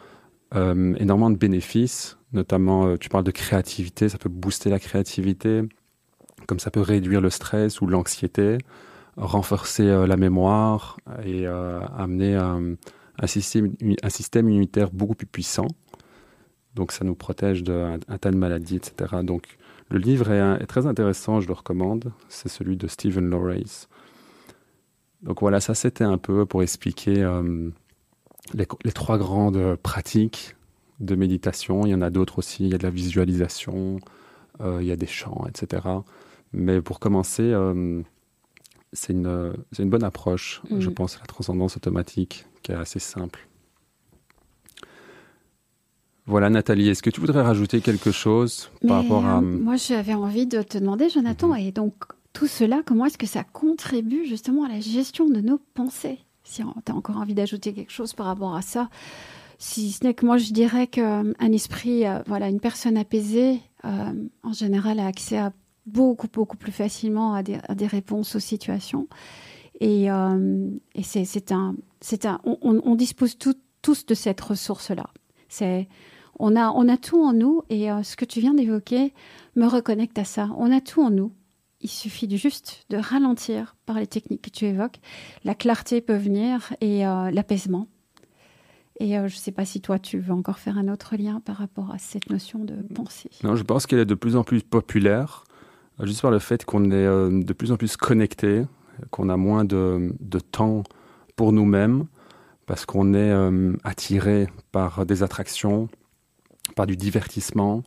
énormément 0.55 1.31
de 1.31 1.39
bénéfices, 1.39 2.19
notamment 2.35 2.99
tu 2.99 3.09
parles 3.09 3.25
de 3.25 3.31
créativité, 3.31 4.11
ça 4.11 4.19
peut 4.19 4.29
booster 4.29 4.69
la 4.69 4.79
créativité, 4.79 5.63
comme 6.47 6.59
ça 6.59 6.71
peut 6.71 6.81
réduire 6.81 7.21
le 7.21 7.31
stress 7.31 7.81
ou 7.81 7.87
l'anxiété, 7.87 8.59
renforcer 9.17 9.85
euh, 9.85 10.07
la 10.07 10.17
mémoire 10.17 10.99
et 11.25 11.47
euh, 11.47 11.81
amener 11.97 12.35
un, 12.37 12.77
système, 13.27 13.75
un, 14.03 14.39
immunitaire 14.41 14.91
beaucoup 14.91 15.15
plus 15.15 15.27
puissant. 15.27 15.69
Donc 16.75 16.93
ça 16.93 17.05
nous 17.05 17.15
protège 17.15 17.63
d'un 17.63 17.99
tas 17.99 18.31
de 18.31 18.37
maladies, 18.37 18.77
etc. 18.77 19.17
Donc 19.23 19.59
le 19.91 19.99
livre 19.99 20.31
est, 20.31 20.67
très 20.67 20.87
intéressant, 20.87 21.41
je 21.41 21.49
le 21.49 21.53
recommande. 21.53 22.13
C'est 22.29 22.49
celui 22.49 22.77
de 22.77 22.87
Stephen 22.87 23.29
Lawrence. 23.29 23.89
Donc 25.23 25.41
voilà, 25.41 25.61
ça 25.61 25.75
c'était 25.75 26.05
un 26.05 26.19
peu 26.19 26.47
pour 26.47 26.63
expliquer 26.63 27.23
euh, 27.23 27.69
les, 28.55 28.93
trois 28.93 29.19
grandes 29.19 29.77
pratiques 29.77 30.57
de 31.01 31.15
méditation. 31.15 31.85
Il 31.85 31.91
y 31.91 31.95
en 31.95 32.01
a 32.01 32.09
d'autres 32.09 32.39
aussi, 32.39 32.65
il 32.65 32.71
y 32.71 32.75
a 32.75 32.79
de 32.79 32.83
la 32.83 32.91
visualisation, 32.91 33.99
il 34.61 34.87
y 34.87 34.93
a 34.93 34.97
des 34.97 35.07
chants, 35.07 35.45
etc. 35.49 35.81
Mais 36.53 36.83
pour 36.83 37.01
commencer, 37.01 37.43
euh, 37.43 38.03
c'est 38.93 39.13
une, 39.13 39.55
une, 39.79 39.91
bonne 39.91 40.05
approche, 40.05 40.63
je 40.71 40.89
mm. 40.89 40.95
pense, 40.95 41.17
à 41.17 41.21
la 41.21 41.27
transcendance 41.27 41.77
automatique, 41.77 42.47
qui 42.63 42.73
est 42.73 42.77
assez 42.77 42.99
simple. 42.99 43.49
Voilà, 46.27 46.51
Nathalie, 46.51 46.89
est-ce 46.89 47.03
que 47.03 47.11
tu 47.11 47.21
voudrais 47.21 47.43
rajouter 47.43 47.81
quelque 47.81 48.13
chose 48.13 48.71
par 48.87 49.03
rapport 49.03 49.27
à... 49.27 49.39
Euh, 49.39 49.41
moi, 49.41 49.77
j'avais 49.77 50.15
envie 50.15 50.47
de 50.47 50.63
te 50.63 50.79
demander, 50.79 51.09
Jonathan, 51.09 51.49
mhm. 51.49 51.57
et 51.57 51.73
donc 51.73 51.95
tout 52.33 52.47
cela, 52.47 52.83
comment 52.87 53.07
est-ce 53.07 53.19
que 53.19 53.27
ça 53.27 53.45
contribue 53.45 54.25
justement 54.27 54.65
à 54.65 54.69
la 54.69 54.81
gestion 54.81 55.29
de 55.29 55.41
nos 55.41 55.59
pensées? 55.75 56.19
Si 56.45 56.63
tu 56.85 56.93
as 56.93 56.95
encore 56.95 57.17
envie 57.17 57.35
d'ajouter 57.35 57.73
quelque 57.73 57.93
chose 57.93 58.15
par 58.15 58.27
rapport 58.27 58.55
à 58.55 58.63
ça, 58.63 58.89
si 59.59 59.91
ce 59.93 60.05
n'est 60.05 60.15
que 60.15 60.27
moi, 60.27 60.39
je 60.39 60.53
dirais 60.53 60.87
qu'un 60.87 61.35
esprit, 61.53 62.07
euh, 62.07 62.21
voilà, 62.27 62.49
une 62.49 62.61
personne 62.61 62.97
apaisée, 62.97 63.61
en 63.85 64.53
général, 64.53 65.01
a 65.01 65.07
accès 65.07 65.39
à 65.39 65.53
beaucoup, 65.87 66.29
beaucoup 66.33 66.57
plus 66.57 66.73
facilement 66.73 67.35
à 67.35 67.43
des, 67.43 67.87
réponses 67.87 68.37
aux 68.37 68.41
situations. 68.41 69.09
Et, 69.81 70.11
euh, 70.11 70.71
c'est 71.03 71.53
un, 71.53 71.75
on, 72.45 72.95
dispose 72.95 73.37
tous 73.37 74.07
de 74.07 74.15
cette 74.15 74.41
ressource-là. 74.41 75.07
C'est, 75.49 75.89
on 76.39 76.57
a, 76.57 76.71
on 76.71 76.89
a 76.89 76.97
tout 76.97 77.23
en 77.23 77.33
nous 77.33 77.63
et 77.69 77.91
euh, 77.91 78.03
ce 78.03 78.17
que 78.17 78.25
tu 78.25 78.41
viens 78.41 78.55
d'évoquer 78.55 79.13
me 79.57 79.67
reconnecte 79.67 80.19
à 80.19 80.25
ça. 80.25 80.51
On 80.57 80.71
a 80.71 80.81
tout 80.81 81.03
en 81.03 81.11
nous. 81.11 81.33
Il 81.81 81.91
suffit 81.91 82.35
juste 82.37 82.85
de 82.91 82.97
ralentir 82.97 83.77
par 83.87 83.99
les 83.99 84.07
techniques 84.07 84.43
que 84.43 84.51
tu 84.51 84.67
évoques. 84.67 85.01
La 85.45 85.55
clarté 85.55 86.01
peut 86.01 86.17
venir 86.17 86.73
et 86.81 87.05
euh, 87.07 87.31
l'apaisement. 87.33 87.89
Et 89.01 89.15
je 89.15 89.23
ne 89.23 89.29
sais 89.29 89.51
pas 89.51 89.65
si 89.65 89.81
toi, 89.81 89.99
tu 89.99 90.21
veux 90.21 90.33
encore 90.33 90.61
faire 90.61 90.79
un 90.79 90.87
autre 90.87 91.17
lien 91.17 91.41
par 91.41 91.57
rapport 91.57 91.91
à 91.91 91.99
cette 91.99 92.31
notion 92.31 92.61
de 92.61 92.77
pensée. 92.95 93.31
Non, 93.43 93.57
je 93.57 93.65
pense 93.65 93.87
qu'elle 93.87 93.99
est 93.99 94.05
de 94.05 94.15
plus 94.15 94.37
en 94.37 94.45
plus 94.45 94.63
populaire 94.63 95.45
juste 96.07 96.23
par 96.23 96.31
le 96.31 96.39
fait 96.39 96.65
qu'on 96.65 96.91
est 96.91 96.95
euh, 96.95 97.43
de 97.43 97.53
plus 97.53 97.73
en 97.73 97.77
plus 97.77 97.97
connecté, 97.97 98.63
qu'on 99.11 99.29
a 99.29 99.37
moins 99.37 99.65
de, 99.65 100.13
temps 100.51 100.83
pour 101.37 101.53
nous-mêmes, 101.53 102.07
parce 102.67 102.87
qu'on 102.87 103.15
est 103.15 103.31
euh, 103.31 103.75
attiré 103.85 104.49
par 104.71 105.07
des 105.07 105.23
attractions, 105.23 105.89
par 106.77 106.87
du 106.87 106.97
divertissement, 106.97 107.83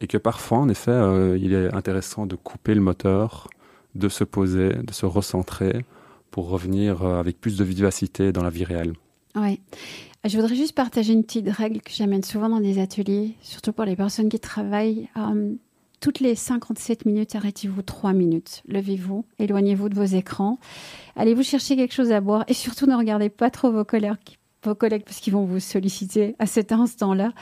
et 0.00 0.06
que 0.06 0.18
parfois, 0.18 0.58
en 0.58 0.68
effet, 0.68 0.90
euh, 0.90 1.36
il 1.40 1.52
est 1.52 1.72
intéressant 1.74 2.26
de 2.26 2.36
couper 2.36 2.74
le 2.74 2.80
moteur, 2.80 3.48
de 3.94 4.08
se 4.08 4.24
poser, 4.24 4.74
de 4.74 4.92
se 4.92 5.06
recentrer 5.06 5.84
pour 6.30 6.48
revenir 6.48 7.04
avec 7.04 7.40
plus 7.40 7.56
de 7.56 7.64
vivacité 7.64 8.32
dans 8.32 8.42
la 8.42 8.50
vie 8.50 8.64
réelle. 8.64 8.92
Oui. 9.34 9.60
Je 10.24 10.36
voudrais 10.36 10.54
juste 10.54 10.74
partager 10.74 11.12
une 11.12 11.24
petite 11.24 11.48
règle 11.48 11.80
que 11.80 11.90
j'amène 11.90 12.22
souvent 12.22 12.48
dans 12.48 12.60
des 12.60 12.80
ateliers, 12.80 13.34
surtout 13.40 13.72
pour 13.72 13.84
les 13.84 13.96
personnes 13.96 14.28
qui 14.28 14.38
travaillent 14.38 15.08
toutes 16.00 16.20
les 16.20 16.34
57 16.34 17.06
minutes, 17.06 17.34
arrêtez-vous 17.34 17.82
3 17.82 18.12
minutes. 18.12 18.62
Levez-vous, 18.68 19.24
éloignez-vous 19.38 19.88
de 19.88 19.94
vos 19.94 20.04
écrans. 20.04 20.58
Allez-vous 21.16 21.42
chercher 21.42 21.76
quelque 21.76 21.94
chose 21.94 22.12
à 22.12 22.20
boire 22.20 22.44
et 22.48 22.54
surtout 22.54 22.86
ne 22.86 22.94
regardez 22.94 23.28
pas 23.28 23.50
trop 23.50 23.72
vos 23.72 23.84
collègues, 23.84 24.38
vos 24.62 24.74
collègues 24.74 25.02
parce 25.04 25.18
qu'ils 25.18 25.32
vont 25.32 25.44
vous 25.44 25.58
solliciter 25.58 26.36
à 26.38 26.46
cet 26.46 26.70
instant-là. 26.70 27.32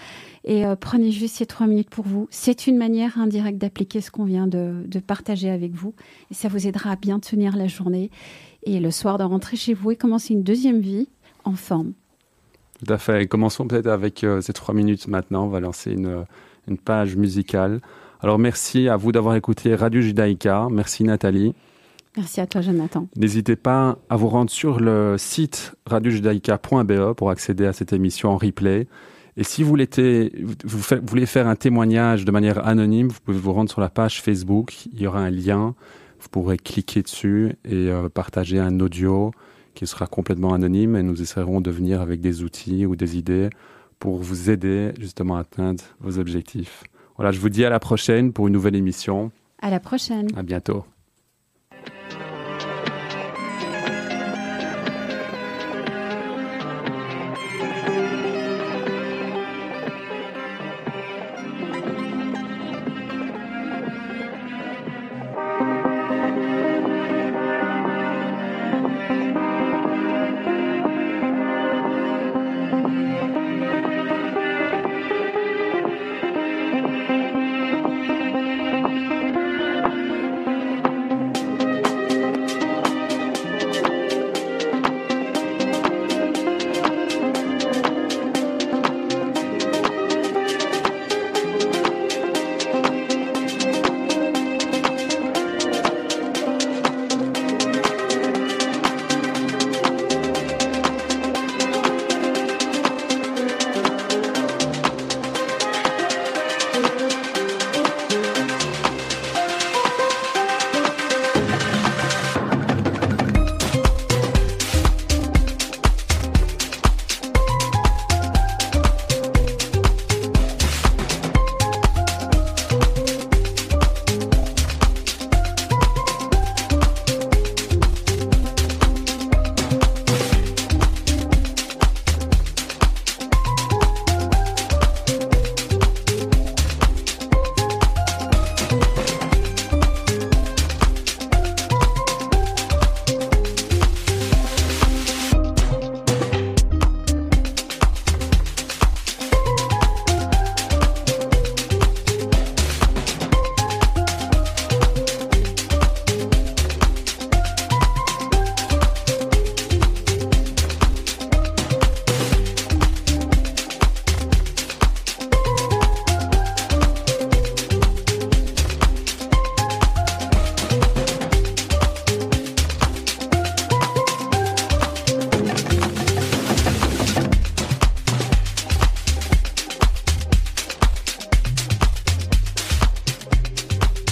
Et 0.45 0.65
euh, 0.65 0.75
prenez 0.75 1.11
juste 1.11 1.37
ces 1.37 1.47
3 1.47 1.67
minutes 1.67 1.91
pour 1.91 2.07
vous. 2.07 2.29
C'est 2.31 2.67
une 2.67 2.79
manière 2.79 3.19
indirecte 3.19 3.59
d'appliquer 3.59 4.01
ce 4.01 4.11
qu'on 4.11 4.25
vient 4.25 4.47
de, 4.47 4.87
partager 5.07 5.51
avec 5.51 5.73
vous. 5.73 5.95
Et 6.31 6.35
ça 6.35 6.49
vous 6.49 6.67
aidera 6.67 6.93
à 6.93 6.97
bien 6.97 7.21
tenir 7.21 7.57
la 7.57 7.67
journée. 7.67 8.11
Et 8.63 8.81
le 8.81 8.91
soir, 8.91 9.19
de 9.19 9.25
rentrer 9.25 9.57
chez 9.57 9.75
vous 9.75 9.91
et 9.91 9.97
commencer 9.97 10.33
une 10.33 10.43
deuxième 10.43 10.81
vie 10.81 11.09
en 11.45 11.53
forme. 11.53 11.93
Tout 12.85 12.93
à 12.93 12.99
fait. 12.99 13.27
commençons 13.27 13.67
peut-être 13.67 13.87
avec 13.87 14.25
euh, 14.25 14.41
ces 14.41 14.53
3 14.55 14.75
minutes 14.75 15.09
maintenant. 15.09 15.45
On 15.45 15.49
va 15.49 15.61
lancer 15.61 15.93
une, 15.93 16.25
une 16.69 16.79
page 16.79 17.17
musicale. 17.17 17.81
Alors 18.21 18.39
merci 18.39 18.89
à 18.89 18.97
vous 18.97 19.13
d'avoir 19.13 19.37
écouté 19.37 19.75
Radio 19.75 20.01
Judaïka. 20.01 20.69
Merci 20.71 21.05
Nathalie. 21.05 21.55
Merci 22.17 22.41
à 22.41 22.47
toi 22.47 22.63
Jonathan. 22.63 23.09
N'hésitez 23.15 23.57
pas 23.57 23.99
à 24.09 24.17
vous 24.17 24.29
rendre 24.29 24.51
sur 24.51 24.81
le 24.81 25.17
site 25.19 25.75
radiojudaïka.be 25.85 27.13
pour 27.13 27.31
accéder 27.31 27.67
à 27.67 27.75
cette 27.75 27.93
émission 27.93 28.31
en 28.31 28.39
replay. 28.39 28.87
Et 29.37 29.45
si 29.45 29.63
vous 29.63 29.69
voulez, 29.69 29.89
vous 30.65 30.81
voulez 31.07 31.27
faire 31.27 31.47
un 31.47 31.57
témoignage 31.57 32.25
de 32.25 32.31
manière 32.31 32.67
anonyme, 32.67 33.09
vous 33.09 33.21
pouvez 33.23 33.39
vous 33.39 33.53
rendre 33.53 33.69
sur 33.69 33.83
la 33.83 33.91
page 33.91 34.23
Facebook. 34.23 34.87
Il 34.95 35.03
y 35.03 35.07
aura 35.07 35.21
un 35.21 35.31
lien. 35.31 35.75
Vous 36.19 36.29
pourrez 36.31 36.57
cliquer 36.57 37.03
dessus 37.03 37.53
et 37.67 37.91
euh, 37.91 38.09
partager 38.09 38.59
un 38.59 38.81
audio 38.81 39.33
qui 39.75 39.87
sera 39.87 40.07
complètement 40.07 40.55
anonyme. 40.55 40.97
Et 40.97 41.03
nous 41.03 41.21
essaierons 41.21 41.61
de 41.61 41.71
venir 41.71 42.01
avec 42.01 42.23
des 42.23 42.43
outils 42.43 42.87
ou 42.87 42.97
des 42.97 43.19
idées 43.19 43.51
pour 43.99 44.17
vous 44.17 44.49
aider 44.49 44.93
justement 44.99 45.37
à 45.37 45.41
atteindre 45.41 45.85
vos 46.01 46.19
objectifs. 46.19 46.85
Voilà, 47.17 47.33
je 47.33 47.41
vous 47.41 47.49
dis 47.49 47.65
à 47.65 47.71
la 47.71 47.81
prochaine 47.81 48.33
pour 48.33 48.47
une 48.47 48.53
nouvelle 48.53 48.77
émission. 48.77 49.31
À 49.61 49.71
la 49.71 49.81
prochaine. 49.81 50.29
À 50.37 50.43
bientôt. 50.43 50.85